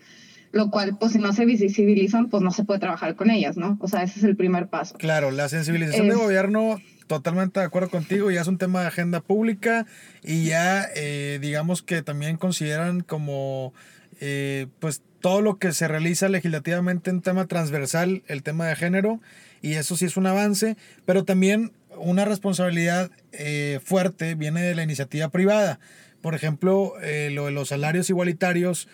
lo 0.52 0.70
cual, 0.70 0.96
pues 0.98 1.12
si 1.12 1.18
no 1.18 1.32
se 1.32 1.44
visibilizan, 1.44 2.28
pues 2.28 2.42
no 2.42 2.50
se 2.50 2.64
puede 2.64 2.80
trabajar 2.80 3.14
con 3.14 3.30
ellas, 3.30 3.56
¿no? 3.56 3.78
O 3.80 3.88
sea, 3.88 4.02
ese 4.02 4.18
es 4.18 4.24
el 4.24 4.36
primer 4.36 4.66
paso. 4.66 4.96
Claro, 4.98 5.30
la 5.30 5.48
sensibilización 5.48 6.08
de 6.08 6.16
gobierno, 6.16 6.78
totalmente 7.10 7.58
de 7.58 7.66
acuerdo 7.66 7.90
contigo, 7.90 8.30
ya 8.30 8.40
es 8.40 8.46
un 8.46 8.56
tema 8.56 8.82
de 8.82 8.86
agenda 8.86 9.18
pública 9.18 9.84
y 10.23 10.44
ya, 10.44 10.86
eh, 10.94 11.40
digamos 11.42 11.82
que 11.82 12.02
también 12.02 12.36
consideran 12.36 13.00
como, 13.00 13.75
eh, 14.20 14.68
pues 14.78 15.02
todo 15.20 15.40
lo 15.40 15.58
que 15.58 15.73
se 15.73 15.88
realiza 15.88 16.28
legislativamente 16.28 17.10
en 17.10 17.20
tema 17.20 17.49
transversal, 17.49 18.23
el 18.28 18.44
tema 18.44 18.68
de 18.68 18.76
género, 18.76 19.20
y 19.60 19.73
eso 19.73 19.96
sí 19.96 20.04
es 20.04 20.16
un 20.16 20.28
avance, 20.28 20.76
pero 21.04 21.25
también 21.25 21.73
una 21.96 22.26
responsabilidad 22.26 23.10
eh, 23.32 23.80
fuerte 23.84 24.36
viene 24.36 24.62
de 24.62 24.76
la 24.76 24.84
iniciativa 24.84 25.30
privada. 25.30 25.80
Por 26.23 26.36
ejemplo, 26.36 26.94
lo 27.30 27.46
de 27.46 27.50
los 27.50 27.70
salarios 27.70 28.08
igualitarios, 28.08 28.86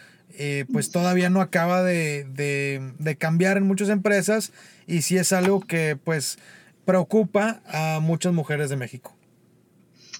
pues 0.72 0.90
todavía 0.90 1.28
no 1.28 1.42
acaba 1.42 1.82
de, 1.82 3.16
cambiar 3.18 3.58
en 3.58 3.64
muchas 3.64 3.90
empresas 3.90 4.52
y 4.86 5.02
sí 5.02 5.18
es 5.18 5.34
algo 5.34 5.60
que 5.60 5.98
pues 6.02 6.38
preocupa 6.86 7.60
a 7.66 8.00
muchas 8.00 8.32
mujeres 8.32 8.70
de 8.70 8.76
México. 8.76 9.14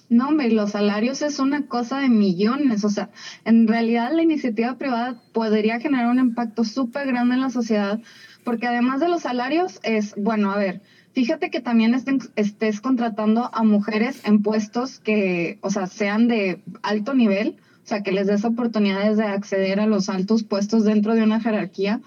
No, 0.09 0.29
hombre, 0.29 0.51
los 0.51 0.71
salarios 0.71 1.23
es 1.23 1.39
una 1.39 1.65
cosa 1.65 1.99
de 1.99 2.09
millones. 2.09 2.85
O 2.85 2.89
sea, 2.89 3.09
en 3.43 3.67
realidad 3.67 4.11
la 4.13 4.21
iniciativa 4.21 4.77
privada 4.77 5.19
podría 5.33 5.79
generar 5.79 6.07
un 6.09 6.19
impacto 6.19 6.63
súper 6.63 7.07
grande 7.07 7.35
en 7.35 7.41
la 7.41 7.49
sociedad, 7.49 7.99
porque 8.43 8.67
además 8.67 8.99
de 8.99 9.09
los 9.09 9.23
salarios 9.23 9.79
es, 9.81 10.13
bueno, 10.15 10.51
a 10.51 10.57
ver, 10.57 10.81
fíjate 11.13 11.49
que 11.49 11.59
también 11.59 11.95
estés 12.35 12.79
contratando 12.79 13.49
a 13.51 13.63
mujeres 13.63 14.21
en 14.25 14.43
puestos 14.43 14.99
que, 14.99 15.57
o 15.61 15.71
sea, 15.71 15.87
sean 15.87 16.27
de 16.27 16.61
alto 16.83 17.15
nivel 17.15 17.57
o 17.87 17.89
sea, 17.89 18.03
que 18.03 18.11
les 18.11 18.27
des 18.27 18.43
oportunidades 18.43 19.15
de 19.15 19.23
acceder 19.23 19.79
a 19.79 19.85
los 19.85 20.09
altos 20.09 20.43
puestos 20.43 20.83
dentro 20.83 21.15
de 21.15 21.23
una 21.23 21.39
jerarquía, 21.39 22.01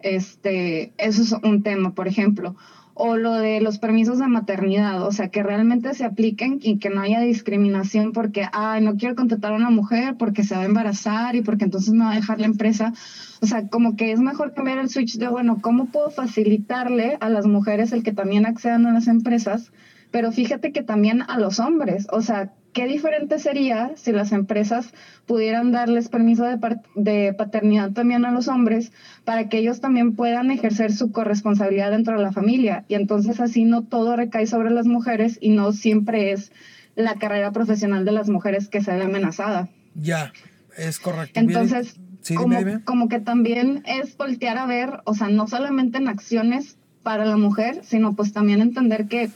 este, 0.00 0.92
eso 0.98 1.22
es 1.22 1.32
un 1.44 1.62
tema, 1.62 1.94
por 1.94 2.08
ejemplo. 2.08 2.56
O 3.02 3.16
lo 3.16 3.32
de 3.32 3.62
los 3.62 3.78
permisos 3.78 4.18
de 4.18 4.28
maternidad, 4.28 5.06
o 5.06 5.10
sea, 5.10 5.28
que 5.28 5.42
realmente 5.42 5.94
se 5.94 6.04
apliquen 6.04 6.58
y 6.60 6.76
que 6.76 6.90
no 6.90 7.00
haya 7.00 7.20
discriminación 7.20 8.12
porque, 8.12 8.44
ay, 8.52 8.82
no 8.82 8.96
quiero 8.96 9.14
contratar 9.14 9.54
a 9.54 9.56
una 9.56 9.70
mujer 9.70 10.16
porque 10.18 10.44
se 10.44 10.54
va 10.54 10.60
a 10.60 10.66
embarazar 10.66 11.34
y 11.34 11.40
porque 11.40 11.64
entonces 11.64 11.94
me 11.94 12.04
va 12.04 12.12
a 12.12 12.16
dejar 12.16 12.40
la 12.40 12.44
empresa. 12.44 12.92
O 13.40 13.46
sea, 13.46 13.68
como 13.68 13.96
que 13.96 14.12
es 14.12 14.20
mejor 14.20 14.52
cambiar 14.52 14.76
el 14.76 14.90
switch 14.90 15.16
de, 15.16 15.28
bueno, 15.28 15.62
¿cómo 15.62 15.86
puedo 15.86 16.10
facilitarle 16.10 17.16
a 17.20 17.30
las 17.30 17.46
mujeres 17.46 17.92
el 17.92 18.02
que 18.02 18.12
también 18.12 18.44
accedan 18.44 18.84
a 18.84 18.92
las 18.92 19.08
empresas? 19.08 19.72
Pero 20.10 20.30
fíjate 20.30 20.70
que 20.70 20.82
también 20.82 21.22
a 21.22 21.38
los 21.38 21.58
hombres, 21.58 22.06
o 22.12 22.20
sea, 22.20 22.52
qué 22.72 22.86
diferente 22.86 23.38
sería 23.38 23.92
si 23.96 24.12
las 24.12 24.32
empresas 24.32 24.92
pudieran 25.26 25.72
darles 25.72 26.08
permiso 26.08 26.44
de, 26.44 27.32
paternidad 27.32 27.92
también 27.92 28.24
a 28.24 28.30
los 28.30 28.48
hombres 28.48 28.92
para 29.24 29.48
que 29.48 29.58
ellos 29.58 29.80
también 29.80 30.14
puedan 30.14 30.50
ejercer 30.50 30.92
su 30.92 31.12
corresponsabilidad 31.12 31.90
dentro 31.90 32.16
de 32.16 32.22
la 32.22 32.32
familia. 32.32 32.84
Y 32.88 32.94
entonces 32.94 33.40
así 33.40 33.64
no 33.64 33.82
todo 33.82 34.16
recae 34.16 34.46
sobre 34.46 34.70
las 34.70 34.86
mujeres 34.86 35.38
y 35.40 35.50
no 35.50 35.72
siempre 35.72 36.32
es 36.32 36.52
la 36.94 37.14
carrera 37.14 37.52
profesional 37.52 38.04
de 38.04 38.12
las 38.12 38.28
mujeres 38.28 38.68
que 38.68 38.82
se 38.82 38.94
ve 38.94 39.02
amenazada. 39.02 39.68
Ya, 39.94 40.32
es 40.76 40.98
correcto. 40.98 41.38
Entonces, 41.40 41.96
como, 42.36 42.58
como 42.84 43.08
que 43.08 43.20
también 43.20 43.82
es 43.86 44.16
voltear 44.16 44.58
a 44.58 44.66
ver, 44.66 45.00
o 45.04 45.14
sea, 45.14 45.28
no 45.28 45.46
solamente 45.46 45.98
en 45.98 46.08
acciones 46.08 46.76
para 47.02 47.24
la 47.24 47.36
mujer, 47.36 47.80
sino 47.82 48.14
pues 48.14 48.32
también 48.32 48.60
entender 48.60 49.06
que 49.06 49.30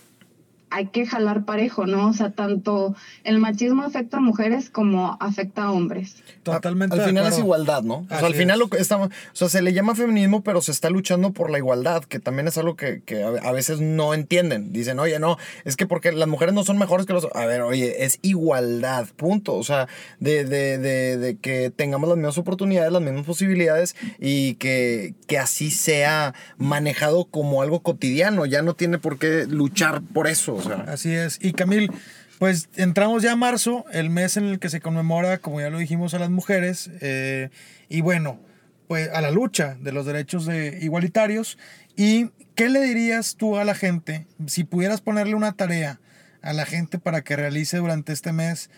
hay 0.70 0.86
que 0.86 1.06
jalar 1.06 1.44
parejo, 1.44 1.86
¿no? 1.86 2.08
O 2.08 2.12
sea, 2.12 2.30
tanto 2.30 2.94
el 3.22 3.38
machismo 3.38 3.82
afecta 3.82 4.16
a 4.16 4.20
mujeres 4.20 4.70
como 4.70 5.16
afecta 5.20 5.64
a 5.64 5.72
hombres. 5.72 6.16
Totalmente. 6.42 6.96
Al 6.96 7.02
final 7.02 7.26
es 7.26 7.38
igualdad, 7.38 7.82
¿no? 7.82 7.98
o 7.98 8.08
sea, 8.08 8.26
al 8.26 8.34
final 8.34 8.58
lo 8.58 8.68
que 8.68 8.78
estamos, 8.78 9.08
o 9.08 9.36
sea, 9.36 9.48
se 9.48 9.62
le 9.62 9.72
llama 9.72 9.94
feminismo, 9.94 10.42
pero 10.42 10.60
se 10.60 10.72
está 10.72 10.90
luchando 10.90 11.32
por 11.32 11.50
la 11.50 11.58
igualdad, 11.58 12.04
que 12.04 12.18
también 12.18 12.48
es 12.48 12.58
algo 12.58 12.76
que, 12.76 13.02
a 13.42 13.52
veces 13.52 13.80
no 13.80 14.14
entienden. 14.14 14.72
Dicen, 14.72 14.98
oye, 14.98 15.18
no, 15.18 15.38
es 15.64 15.76
que 15.76 15.86
porque 15.86 16.12
las 16.12 16.28
mujeres 16.28 16.54
no 16.54 16.64
son 16.64 16.78
mejores 16.78 17.06
que 17.06 17.12
los... 17.12 17.28
A 17.34 17.46
ver, 17.46 17.62
oye, 17.62 18.04
es 18.04 18.18
igualdad, 18.22 19.06
punto. 19.16 19.54
O 19.54 19.64
sea, 19.64 19.88
de, 20.18 20.44
de, 20.44 20.78
de, 20.78 21.16
de 21.16 21.36
que 21.36 21.70
tengamos 21.70 22.08
las 22.08 22.18
mismas 22.18 22.38
oportunidades, 22.38 22.92
las 22.92 23.02
mismas 23.02 23.24
posibilidades 23.24 23.96
y 24.18 24.54
que, 24.54 25.14
que 25.26 25.38
así 25.38 25.70
sea 25.70 26.34
manejado 26.58 27.26
como 27.26 27.62
algo 27.62 27.80
cotidiano. 27.80 28.46
Ya 28.46 28.62
no 28.62 28.74
tiene 28.74 28.98
por 28.98 29.18
qué 29.18 29.46
luchar 29.46 30.02
por 30.02 30.26
eso. 30.26 30.53
Así 30.86 31.12
es. 31.12 31.38
Y 31.40 31.52
Camil, 31.52 31.90
pues 32.38 32.68
entramos 32.76 33.22
ya 33.22 33.32
a 33.32 33.36
marzo, 33.36 33.84
el 33.92 34.10
mes 34.10 34.36
en 34.36 34.44
el 34.44 34.58
que 34.58 34.68
se 34.68 34.80
conmemora, 34.80 35.38
como 35.38 35.60
ya 35.60 35.70
lo 35.70 35.78
dijimos, 35.78 36.14
a 36.14 36.18
las 36.18 36.30
mujeres. 36.30 36.90
Eh, 37.00 37.50
y 37.88 38.00
bueno, 38.00 38.40
pues 38.88 39.10
a 39.10 39.20
la 39.20 39.30
lucha 39.30 39.76
de 39.80 39.92
los 39.92 40.06
derechos 40.06 40.46
de 40.46 40.78
igualitarios. 40.82 41.58
¿Y 41.96 42.30
qué 42.54 42.68
le 42.68 42.82
dirías 42.82 43.36
tú 43.36 43.56
a 43.56 43.64
la 43.64 43.74
gente 43.74 44.26
si 44.46 44.64
pudieras 44.64 45.00
ponerle 45.00 45.34
una 45.34 45.52
tarea 45.52 46.00
a 46.42 46.52
la 46.52 46.66
gente 46.66 46.98
para 46.98 47.22
que 47.22 47.36
realice 47.36 47.78
durante 47.78 48.12
este 48.12 48.32
mes? 48.32 48.70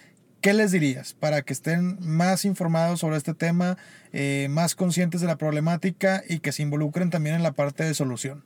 ¿qué 0.46 0.54
les 0.54 0.70
dirías 0.70 1.14
para 1.14 1.42
que 1.42 1.52
estén 1.52 1.98
más 2.00 2.44
informados 2.44 3.00
sobre 3.00 3.16
este 3.16 3.34
tema, 3.34 3.78
eh, 4.12 4.46
más 4.48 4.76
conscientes 4.76 5.20
de 5.20 5.26
la 5.26 5.38
problemática 5.38 6.22
y 6.28 6.38
que 6.38 6.52
se 6.52 6.62
involucren 6.62 7.10
también 7.10 7.34
en 7.34 7.42
la 7.42 7.50
parte 7.50 7.82
de 7.82 7.94
solución? 7.94 8.44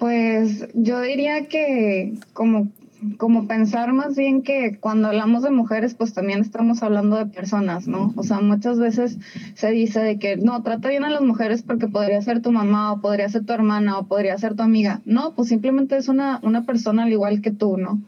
Pues 0.00 0.66
yo 0.74 1.00
diría 1.02 1.46
que 1.46 2.14
como 2.32 2.68
como 3.16 3.46
pensar 3.46 3.92
más 3.92 4.16
bien 4.16 4.42
que 4.42 4.78
cuando 4.78 5.08
hablamos 5.08 5.42
de 5.42 5.50
mujeres, 5.50 5.94
pues 5.94 6.12
también 6.12 6.40
estamos 6.40 6.82
hablando 6.82 7.16
de 7.16 7.26
personas, 7.26 7.86
¿no? 7.86 8.12
O 8.16 8.22
sea, 8.22 8.40
muchas 8.40 8.78
veces 8.78 9.18
se 9.54 9.70
dice 9.70 10.00
de 10.00 10.18
que 10.18 10.36
no, 10.36 10.62
trata 10.62 10.88
bien 10.88 11.04
a 11.04 11.10
las 11.10 11.22
mujeres 11.22 11.62
porque 11.62 11.88
podría 11.88 12.20
ser 12.20 12.42
tu 12.42 12.52
mamá 12.52 12.92
o 12.92 13.00
podría 13.00 13.28
ser 13.28 13.44
tu 13.44 13.52
hermana 13.52 13.98
o 13.98 14.06
podría 14.06 14.36
ser 14.36 14.54
tu 14.54 14.62
amiga. 14.62 15.00
No, 15.04 15.34
pues 15.34 15.48
simplemente 15.48 15.96
es 15.96 16.08
una, 16.08 16.40
una 16.42 16.64
persona 16.64 17.04
al 17.04 17.12
igual 17.12 17.40
que 17.40 17.50
tú, 17.50 17.76
¿no? 17.78 18.00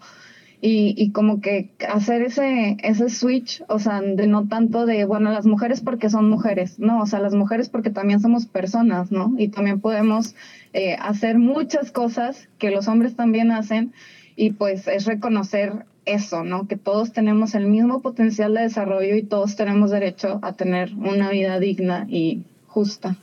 Y, 0.64 0.94
y 0.96 1.10
como 1.10 1.40
que 1.40 1.70
hacer 1.88 2.22
ese, 2.22 2.76
ese 2.84 3.08
switch, 3.08 3.64
o 3.68 3.80
sea, 3.80 4.00
de 4.00 4.28
no 4.28 4.46
tanto 4.46 4.86
de, 4.86 5.04
bueno, 5.04 5.32
las 5.32 5.44
mujeres 5.44 5.80
porque 5.80 6.08
son 6.08 6.30
mujeres, 6.30 6.78
no, 6.78 7.02
o 7.02 7.06
sea, 7.06 7.18
las 7.18 7.34
mujeres 7.34 7.68
porque 7.68 7.90
también 7.90 8.20
somos 8.20 8.46
personas, 8.46 9.10
¿no? 9.10 9.34
Y 9.36 9.48
también 9.48 9.80
podemos 9.80 10.36
eh, 10.72 10.96
hacer 11.00 11.38
muchas 11.38 11.90
cosas 11.90 12.48
que 12.58 12.70
los 12.70 12.86
hombres 12.86 13.16
también 13.16 13.50
hacen 13.50 13.92
y 14.36 14.52
pues 14.52 14.86
es 14.86 15.04
reconocer 15.04 15.84
eso, 16.04 16.44
¿no? 16.44 16.68
Que 16.68 16.76
todos 16.76 17.12
tenemos 17.12 17.54
el 17.54 17.66
mismo 17.66 18.00
potencial 18.00 18.54
de 18.54 18.62
desarrollo 18.62 19.16
y 19.16 19.22
todos 19.22 19.56
tenemos 19.56 19.90
derecho 19.90 20.38
a 20.42 20.52
tener 20.52 20.94
una 20.94 21.30
vida 21.30 21.58
digna 21.58 22.06
y 22.08 22.44
justa. 22.66 23.16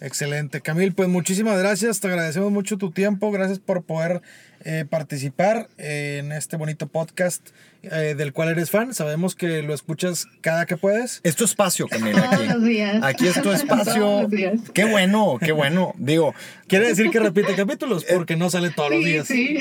Excelente. 0.00 0.60
Camil, 0.60 0.92
pues 0.92 1.08
muchísimas 1.08 1.58
gracias, 1.58 2.00
te 2.00 2.08
agradecemos 2.08 2.52
mucho 2.52 2.76
tu 2.76 2.90
tiempo, 2.90 3.30
gracias 3.30 3.58
por 3.58 3.82
poder 3.82 4.20
eh, 4.68 4.84
participar 4.84 5.68
en 5.78 6.32
este 6.32 6.56
bonito 6.56 6.88
podcast 6.88 7.50
eh, 7.82 8.16
del 8.18 8.32
cual 8.32 8.48
eres 8.48 8.68
fan. 8.68 8.94
Sabemos 8.94 9.36
que 9.36 9.62
lo 9.62 9.72
escuchas 9.72 10.26
cada 10.40 10.66
que 10.66 10.76
puedes. 10.76 11.20
Es 11.22 11.36
tu 11.36 11.44
espacio, 11.44 11.86
Camila. 11.86 12.18
Aquí, 12.24 12.34
Todos 12.34 12.48
los 12.48 12.64
días. 12.64 13.04
aquí 13.04 13.26
es 13.28 13.40
tu 13.40 13.52
espacio. 13.52 13.94
Todos 13.94 14.22
los 14.22 14.30
días. 14.32 14.60
Qué 14.74 14.84
bueno, 14.84 15.38
qué 15.40 15.52
bueno. 15.52 15.94
Digo, 15.98 16.34
Quiere 16.66 16.88
decir 16.88 17.10
que 17.10 17.20
repite 17.20 17.54
capítulos 17.54 18.04
porque 18.12 18.34
no 18.34 18.50
sale 18.50 18.70
todos 18.70 18.90
los 18.90 19.04
días. 19.04 19.28
sí, 19.28 19.56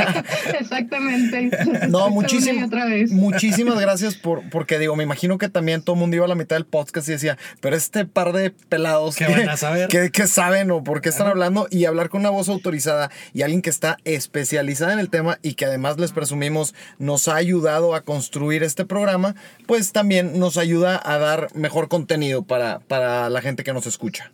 exactamente. 0.58 1.48
No, 1.88 2.10
muchísimas, 2.10 2.68
muchísimas 3.10 3.78
gracias 3.78 4.16
por, 4.16 4.48
porque 4.50 4.80
digo, 4.80 4.96
me 4.96 5.04
imagino 5.04 5.38
que 5.38 5.48
también 5.48 5.82
todo 5.82 5.94
el 5.94 6.00
mundo 6.00 6.16
iba 6.16 6.24
a 6.24 6.28
la 6.28 6.34
mitad 6.34 6.56
del 6.56 6.66
podcast 6.66 7.08
y 7.08 7.12
decía, 7.12 7.38
pero 7.60 7.76
este 7.76 8.04
par 8.04 8.32
de 8.32 8.50
pelados 8.50 9.14
¿Qué 9.14 9.26
van 9.26 9.48
a 9.48 9.56
saber? 9.56 9.88
¿Qué, 9.88 10.10
qué 10.10 10.26
saben 10.26 10.72
o 10.72 10.82
por 10.82 11.02
qué 11.02 11.10
están 11.10 11.28
hablando? 11.28 11.68
Y 11.70 11.84
hablar 11.84 12.08
con 12.08 12.22
una 12.22 12.30
voz 12.30 12.48
autorizada 12.48 13.12
y 13.32 13.42
alguien 13.42 13.62
que 13.62 13.70
está 13.70 13.98
especializada 14.04 14.39
en 14.40 14.98
el 14.98 15.10
tema 15.10 15.38
y 15.42 15.54
que 15.54 15.66
además 15.66 15.98
les 15.98 16.12
presumimos 16.12 16.74
nos 16.98 17.28
ha 17.28 17.36
ayudado 17.36 17.94
a 17.94 18.02
construir 18.02 18.62
este 18.62 18.84
programa, 18.84 19.34
pues 19.66 19.92
también 19.92 20.38
nos 20.38 20.56
ayuda 20.56 21.00
a 21.02 21.18
dar 21.18 21.54
mejor 21.54 21.88
contenido 21.88 22.42
para, 22.42 22.80
para 22.80 23.28
la 23.30 23.42
gente 23.42 23.64
que 23.64 23.72
nos 23.72 23.86
escucha. 23.86 24.30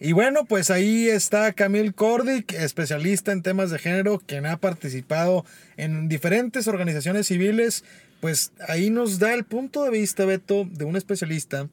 Y 0.00 0.12
bueno, 0.12 0.44
pues 0.44 0.70
ahí 0.70 1.08
está 1.08 1.52
Camil 1.52 1.92
Kordik, 1.92 2.52
especialista 2.52 3.32
en 3.32 3.42
temas 3.42 3.70
de 3.70 3.80
género, 3.80 4.20
quien 4.24 4.46
ha 4.46 4.56
participado 4.56 5.44
en 5.76 6.08
diferentes 6.08 6.68
organizaciones 6.68 7.26
civiles. 7.26 7.84
Pues 8.20 8.52
ahí 8.68 8.90
nos 8.90 9.18
da 9.18 9.34
el 9.34 9.44
punto 9.44 9.82
de 9.82 9.90
vista, 9.90 10.24
Beto, 10.24 10.68
de 10.70 10.84
un 10.84 10.96
especialista 10.96 11.68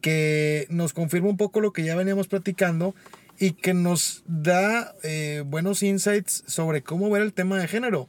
que 0.00 0.66
nos 0.70 0.92
confirma 0.92 1.28
un 1.28 1.36
poco 1.36 1.60
lo 1.60 1.72
que 1.72 1.84
ya 1.84 1.94
veníamos 1.94 2.26
platicando 2.26 2.96
y 3.42 3.54
que 3.54 3.74
nos 3.74 4.22
da 4.28 4.94
eh, 5.02 5.42
buenos 5.44 5.82
insights 5.82 6.44
sobre 6.46 6.82
cómo 6.82 7.10
ver 7.10 7.22
el 7.22 7.32
tema 7.32 7.58
de 7.58 7.66
género. 7.66 8.08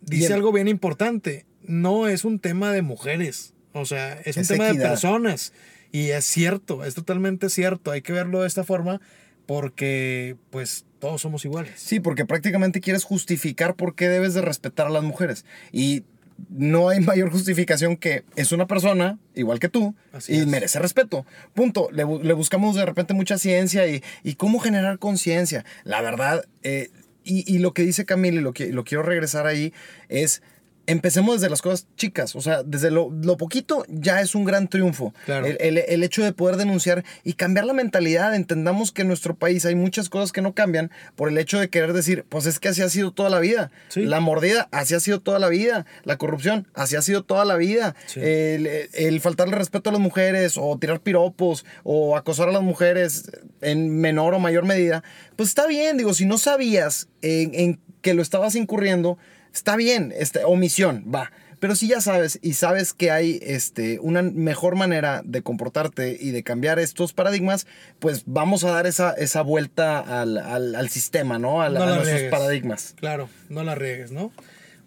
Dice 0.00 0.28
Bien. 0.28 0.32
algo 0.32 0.50
bien 0.50 0.66
importante, 0.66 1.44
no 1.62 2.08
es 2.08 2.24
un 2.24 2.38
tema 2.38 2.72
de 2.72 2.80
mujeres, 2.80 3.52
o 3.74 3.84
sea, 3.84 4.14
es 4.24 4.38
un 4.38 4.46
tema 4.46 4.72
de 4.72 4.76
personas. 4.76 5.52
Y 5.92 6.08
es 6.08 6.24
cierto, 6.24 6.86
es 6.86 6.94
totalmente 6.94 7.50
cierto, 7.50 7.90
hay 7.90 8.00
que 8.00 8.14
verlo 8.14 8.40
de 8.40 8.46
esta 8.46 8.64
forma 8.64 9.02
porque 9.44 10.36
pues 10.48 10.86
todos 11.00 11.20
somos 11.20 11.44
iguales. 11.44 11.74
Sí, 11.76 12.00
porque 12.00 12.24
prácticamente 12.24 12.80
quieres 12.80 13.04
justificar 13.04 13.74
por 13.74 13.94
qué 13.94 14.08
debes 14.08 14.32
de 14.32 14.40
respetar 14.40 14.86
a 14.86 14.90
las 14.90 15.02
mujeres. 15.02 15.44
Y 15.70 16.04
no 16.50 16.88
hay 16.88 17.00
mayor 17.00 17.30
justificación 17.30 17.96
que 17.96 18.24
es 18.36 18.52
una 18.52 18.66
persona 18.66 19.18
igual 19.34 19.58
que 19.58 19.68
tú 19.68 19.94
Así 20.12 20.34
y 20.34 20.38
es. 20.40 20.46
merece 20.46 20.78
respeto. 20.78 21.24
Punto. 21.54 21.88
Le, 21.92 22.04
le 22.22 22.32
buscamos 22.34 22.76
de 22.76 22.84
repente 22.86 23.14
mucha 23.14 23.38
ciencia 23.38 23.86
y, 23.86 24.02
y 24.22 24.34
cómo 24.34 24.58
generar 24.58 24.98
conciencia. 24.98 25.64
La 25.84 26.00
verdad, 26.02 26.44
eh, 26.62 26.90
y, 27.24 27.50
y 27.52 27.58
lo 27.58 27.72
que 27.72 27.82
dice 27.82 28.04
Camila, 28.04 28.38
y 28.38 28.42
lo 28.42 28.52
que 28.52 28.72
lo 28.72 28.84
quiero 28.84 29.02
regresar 29.02 29.46
ahí, 29.46 29.72
es... 30.08 30.42
Empecemos 30.86 31.36
desde 31.40 31.50
las 31.50 31.62
cosas 31.62 31.86
chicas, 31.96 32.36
o 32.36 32.40
sea, 32.40 32.62
desde 32.62 32.90
lo, 32.90 33.10
lo 33.10 33.36
poquito 33.36 33.84
ya 33.88 34.20
es 34.20 34.34
un 34.34 34.44
gran 34.44 34.68
triunfo. 34.68 35.12
Claro. 35.24 35.46
El, 35.46 35.56
el- 35.60 35.78
el 35.78 36.04
hecho 36.04 36.22
de 36.22 36.32
poder 36.32 36.56
denunciar 36.56 37.04
y 37.24 37.32
cambiar 37.34 37.64
la 37.66 37.72
mentalidad, 37.72 38.34
entendamos 38.34 38.92
que 38.92 39.02
en 39.02 39.08
nuestro 39.08 39.34
país 39.34 39.64
hay 39.66 39.74
muchas 39.74 40.08
cosas 40.08 40.30
que 40.32 40.42
no 40.42 40.54
cambian 40.54 40.90
por 41.16 41.28
el 41.28 41.38
hecho 41.38 41.58
de 41.58 41.68
querer 41.70 41.92
decir, 41.92 42.24
pues 42.28 42.46
es 42.46 42.60
que 42.60 42.68
así 42.68 42.82
ha 42.82 42.88
sido 42.88 43.10
toda 43.12 43.30
la 43.30 43.40
vida. 43.40 43.70
Sí. 43.88 44.02
La 44.02 44.20
mordida, 44.20 44.68
así 44.70 44.94
ha 44.94 45.00
sido 45.00 45.20
toda 45.20 45.38
la 45.38 45.48
vida. 45.48 45.86
La 46.04 46.18
corrupción, 46.18 46.68
así 46.74 46.94
ha 46.96 47.02
sido 47.02 47.24
toda 47.24 47.44
la 47.44 47.56
vida. 47.56 47.96
Sí. 48.06 48.20
El, 48.20 48.66
el 48.92 49.20
faltarle 49.20 49.56
respeto 49.56 49.90
a 49.90 49.92
las 49.92 50.00
mujeres 50.00 50.54
o 50.56 50.78
tirar 50.78 51.00
piropos 51.00 51.64
o 51.82 52.16
acosar 52.16 52.48
a 52.48 52.52
las 52.52 52.62
mujeres 52.62 53.30
en 53.60 53.90
menor 54.00 54.34
o 54.34 54.38
mayor 54.38 54.64
medida, 54.64 55.02
pues 55.34 55.48
está 55.48 55.66
bien, 55.66 55.96
digo, 55.96 56.14
si 56.14 56.26
no 56.26 56.38
sabías 56.38 57.08
en, 57.22 57.54
en 57.54 57.80
que 58.02 58.14
lo 58.14 58.22
estabas 58.22 58.54
incurriendo, 58.54 59.18
está 59.52 59.76
bien, 59.76 60.12
este, 60.16 60.44
omisión, 60.44 61.04
va. 61.12 61.30
Pero 61.58 61.74
si 61.74 61.88
ya 61.88 62.02
sabes 62.02 62.38
y 62.42 62.52
sabes 62.52 62.92
que 62.92 63.10
hay 63.10 63.40
este, 63.42 63.98
una 64.00 64.20
mejor 64.20 64.76
manera 64.76 65.22
de 65.24 65.40
comportarte 65.40 66.14
y 66.20 66.30
de 66.30 66.42
cambiar 66.42 66.78
estos 66.78 67.14
paradigmas, 67.14 67.66
pues 67.98 68.24
vamos 68.26 68.62
a 68.64 68.70
dar 68.72 68.86
esa, 68.86 69.12
esa 69.12 69.40
vuelta 69.40 69.98
al, 70.00 70.36
al- 70.36 70.74
al 70.74 70.88
sistema, 70.90 71.38
¿no? 71.38 71.52
No 71.52 71.62
a 71.62 71.70
la 71.70 71.80
nuestros 71.86 72.08
riegues. 72.08 72.30
paradigmas. 72.30 72.94
Claro, 73.00 73.30
no 73.48 73.64
la 73.64 73.74
riegues, 73.74 74.12
¿no? 74.12 74.32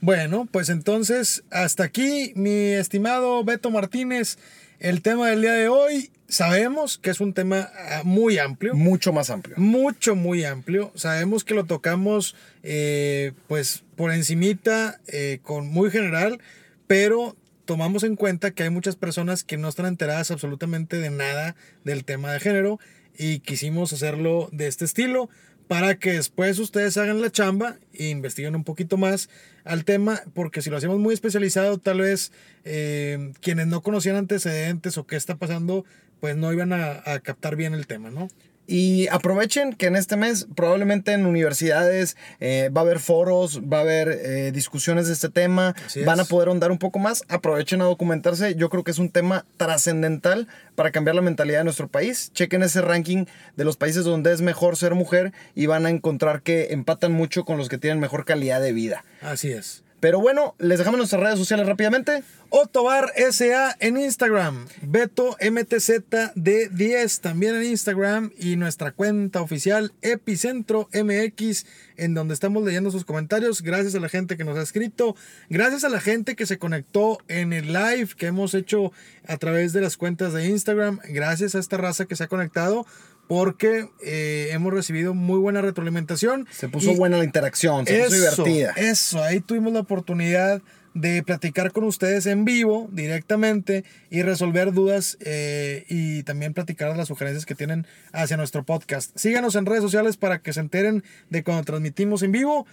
Bueno, 0.01 0.47
pues 0.49 0.69
entonces, 0.69 1.43
hasta 1.49 1.83
aquí, 1.85 2.33
mi 2.35 2.51
estimado 2.73 3.43
Beto 3.43 3.71
Martínez, 3.71 4.37
el 4.79 5.01
tema 5.01 5.29
del 5.29 5.41
día 5.41 5.53
de 5.53 5.67
hoy. 5.67 6.11
Sabemos 6.27 6.99
que 6.99 7.09
es 7.09 7.21
un 7.21 7.33
tema 7.33 7.71
ah, 7.75 8.01
muy 8.03 8.37
amplio, 8.37 8.75
Mucho 8.75 9.11
más 9.11 9.31
amplio. 9.31 9.55
mucho, 9.57 10.15
muy 10.15 10.45
amplio. 10.45 10.91
Sabemos 10.93 11.43
que 11.43 11.55
lo 11.55 11.65
tocamos, 11.65 12.35
eh, 12.61 13.31
pues, 13.47 13.83
por 13.95 14.11
encimita, 14.11 14.99
eh, 15.07 15.39
con 15.41 15.67
muy 15.67 15.89
general, 15.89 16.39
pero 16.85 17.35
tomamos 17.65 18.03
en 18.03 18.15
cuenta 18.15 18.51
que 18.51 18.63
hay 18.63 18.69
muchas 18.69 18.95
personas 18.95 19.43
que 19.43 19.57
no 19.57 19.69
están 19.69 19.87
enteradas 19.87 20.29
absolutamente 20.29 20.97
de 20.97 21.09
nada 21.09 21.55
del 21.83 22.05
tema 22.05 22.31
de 22.31 22.39
género 22.39 22.79
y 23.17 23.39
quisimos 23.39 23.91
hacerlo 23.91 24.49
de 24.51 24.67
este 24.67 24.85
estilo 24.85 25.29
para 25.69 25.99
que 25.99 26.13
después 26.13 26.57
ustedes 26.57 26.97
hagan 26.97 27.21
la 27.21 27.31
chamba 27.31 27.77
e 27.93 28.07
investiguen 28.07 28.55
un 28.55 28.63
poquito 28.63 28.97
más 28.97 29.29
al 29.63 29.85
tema, 29.85 30.19
porque 30.33 30.63
si 30.63 30.71
lo 30.71 30.77
hacemos 30.77 30.97
muy 30.97 31.13
especializado, 31.13 31.77
tal 31.77 31.99
vez 31.99 32.31
eh, 32.65 33.33
quienes 33.39 33.67
no 33.67 33.81
conocían 33.81 34.15
antecedentes 34.15 34.97
o 34.97 35.05
qué 35.05 35.15
está 35.15 35.35
pasando, 35.35 35.85
pues 36.19 36.35
no 36.35 36.51
iban 36.51 36.73
a, 36.73 37.03
a 37.05 37.19
captar 37.19 37.55
bien 37.55 37.75
el 37.75 37.85
tema, 37.85 38.09
¿no? 38.09 38.29
Y 38.71 39.07
aprovechen 39.07 39.73
que 39.73 39.87
en 39.87 39.95
este 39.95 40.15
mes 40.15 40.45
probablemente 40.55 41.13
en 41.13 41.25
universidades 41.25 42.15
eh, 42.39 42.69
va 42.69 42.81
a 42.81 42.83
haber 42.83 42.99
foros, 42.99 43.61
va 43.61 43.79
a 43.79 43.81
haber 43.81 44.09
eh, 44.09 44.51
discusiones 44.51 45.07
de 45.07 45.13
este 45.13 45.29
tema, 45.29 45.73
Así 45.87 46.01
es. 46.01 46.05
van 46.05 46.19
a 46.19 46.23
poder 46.23 46.49
ahondar 46.49 46.71
un 46.71 46.77
poco 46.77 46.99
más. 46.99 47.23
Aprovechen 47.29 47.81
a 47.81 47.85
documentarse. 47.85 48.53
Yo 48.53 48.69
creo 48.69 48.83
que 48.83 48.91
es 48.91 48.99
un 48.99 49.09
tema 49.09 49.47
trascendental 49.57 50.47
para 50.75 50.91
cambiar 50.91 51.15
la 51.15 51.23
mentalidad 51.23 51.61
de 51.61 51.63
nuestro 51.63 51.87
país. 51.87 52.31
Chequen 52.35 52.61
ese 52.61 52.81
ranking 52.81 53.25
de 53.55 53.63
los 53.65 53.75
países 53.75 54.03
donde 54.05 54.31
es 54.31 54.41
mejor 54.41 54.77
ser 54.77 54.93
mujer 54.93 55.33
y 55.55 55.65
van 55.65 55.87
a 55.87 55.89
encontrar 55.89 56.43
que 56.43 56.67
empatan 56.69 57.11
mucho 57.11 57.45
con 57.45 57.57
los 57.57 57.69
que 57.69 57.79
tienen 57.79 57.99
mejor 57.99 58.23
calidad 58.23 58.61
de 58.61 58.71
vida. 58.71 59.03
Así 59.23 59.51
es. 59.51 59.83
Pero 59.99 60.21
bueno, 60.21 60.55
les 60.59 60.79
dejamos 60.79 60.97
nuestras 60.97 61.21
redes 61.21 61.37
sociales 61.37 61.67
rápidamente. 61.67 62.23
Otobar 62.51 63.11
SA 63.31 63.75
en 63.79 63.97
Instagram, 63.97 64.67
Beto 64.81 65.37
MTZ 65.39 66.33
de 66.33 66.67
10 66.69 67.21
también 67.21 67.55
en 67.55 67.65
Instagram 67.65 68.31
y 68.37 68.55
nuestra 68.55 68.91
cuenta 68.91 69.41
oficial 69.41 69.93
Epicentro 70.01 70.89
MX 70.91 71.67
en 71.97 72.15
donde 72.15 72.33
estamos 72.33 72.63
leyendo 72.63 72.89
sus 72.89 73.05
comentarios. 73.05 73.61
Gracias 73.61 73.93
a 73.93 73.99
la 73.99 74.09
gente 74.09 74.35
que 74.35 74.45
nos 74.45 74.57
ha 74.57 74.63
escrito, 74.63 75.15
gracias 75.49 75.83
a 75.83 75.89
la 75.89 75.99
gente 75.99 76.35
que 76.35 76.47
se 76.47 76.57
conectó 76.57 77.19
en 77.27 77.53
el 77.53 77.71
live 77.71 78.09
que 78.17 78.27
hemos 78.27 78.55
hecho 78.55 78.93
a 79.27 79.37
través 79.37 79.71
de 79.71 79.81
las 79.81 79.95
cuentas 79.95 80.33
de 80.33 80.47
Instagram, 80.47 80.99
gracias 81.09 81.53
a 81.53 81.59
esta 81.59 81.77
raza 81.77 82.05
que 82.05 82.15
se 82.15 82.23
ha 82.23 82.27
conectado 82.27 82.87
porque 83.29 83.87
eh, 84.03 84.47
hemos 84.53 84.73
recibido 84.73 85.13
muy 85.13 85.37
buena 85.37 85.61
retroalimentación. 85.61 86.47
Se 86.49 86.67
puso 86.67 86.95
buena 86.95 87.19
la 87.19 87.23
interacción, 87.23 87.85
se 87.85 88.05
puso 88.05 88.15
divertida. 88.15 88.71
eso, 88.75 89.23
ahí 89.23 89.39
tuvimos 89.39 89.71
la 89.71 89.81
oportunidad 89.81 90.63
de 90.95 91.21
platicar 91.21 91.71
con 91.71 91.83
ustedes 91.83 92.25
en 92.25 92.43
vivo 92.43 92.89
directamente 92.91 93.83
y 94.09 94.23
resolver 94.23 94.73
dudas 94.73 95.15
eh, 95.21 95.85
y 95.89 96.23
también 96.23 96.55
platicar 96.55 96.97
las 96.97 97.07
sugerencias 97.07 97.45
que 97.45 97.53
tienen 97.53 97.85
hacia 98.13 98.35
nuestro 98.35 98.63
podcast. 98.65 99.15
Síganos 99.15 99.53
en 99.53 99.67
redes 99.67 99.83
sociales 99.83 100.17
para 100.17 100.41
que 100.41 100.51
se 100.51 100.61
enteren 100.61 101.03
de 101.29 101.43
cuando 101.43 101.63
transmitimos 101.65 102.23
en 102.23 102.31
vivo 102.31 102.65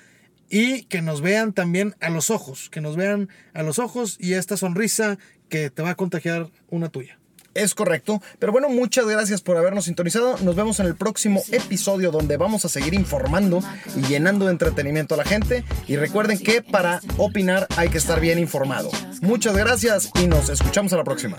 y 0.48 0.84
que 0.84 1.02
nos 1.02 1.20
vean 1.20 1.52
también 1.52 1.94
a 2.00 2.08
los 2.08 2.30
ojos, 2.30 2.70
que 2.70 2.80
nos 2.80 2.96
vean 2.96 3.28
a 3.52 3.62
los 3.62 3.78
ojos 3.78 4.16
y 4.18 4.32
esta 4.32 4.56
sonrisa 4.56 5.18
que 5.50 5.68
te 5.68 5.82
va 5.82 5.90
a 5.90 5.96
contagiar 5.96 6.50
una 6.70 6.88
tuya. 6.88 7.18
Es 7.56 7.74
correcto. 7.74 8.22
Pero 8.38 8.52
bueno, 8.52 8.68
muchas 8.68 9.06
gracias 9.06 9.40
por 9.40 9.56
habernos 9.56 9.86
sintonizado. 9.86 10.36
Nos 10.42 10.54
vemos 10.54 10.78
en 10.80 10.86
el 10.86 10.94
próximo 10.94 11.42
episodio 11.50 12.10
donde 12.10 12.36
vamos 12.36 12.64
a 12.66 12.68
seguir 12.68 12.92
informando 12.92 13.60
y 13.96 14.02
llenando 14.02 14.44
de 14.44 14.52
entretenimiento 14.52 15.14
a 15.14 15.16
la 15.16 15.24
gente. 15.24 15.64
Y 15.88 15.96
recuerden 15.96 16.38
que 16.38 16.60
para 16.60 17.00
opinar 17.16 17.66
hay 17.76 17.88
que 17.88 17.98
estar 17.98 18.20
bien 18.20 18.38
informado. 18.38 18.90
Muchas 19.22 19.56
gracias 19.56 20.10
y 20.22 20.26
nos 20.26 20.50
escuchamos 20.50 20.92
a 20.92 20.98
la 20.98 21.04
próxima. 21.04 21.38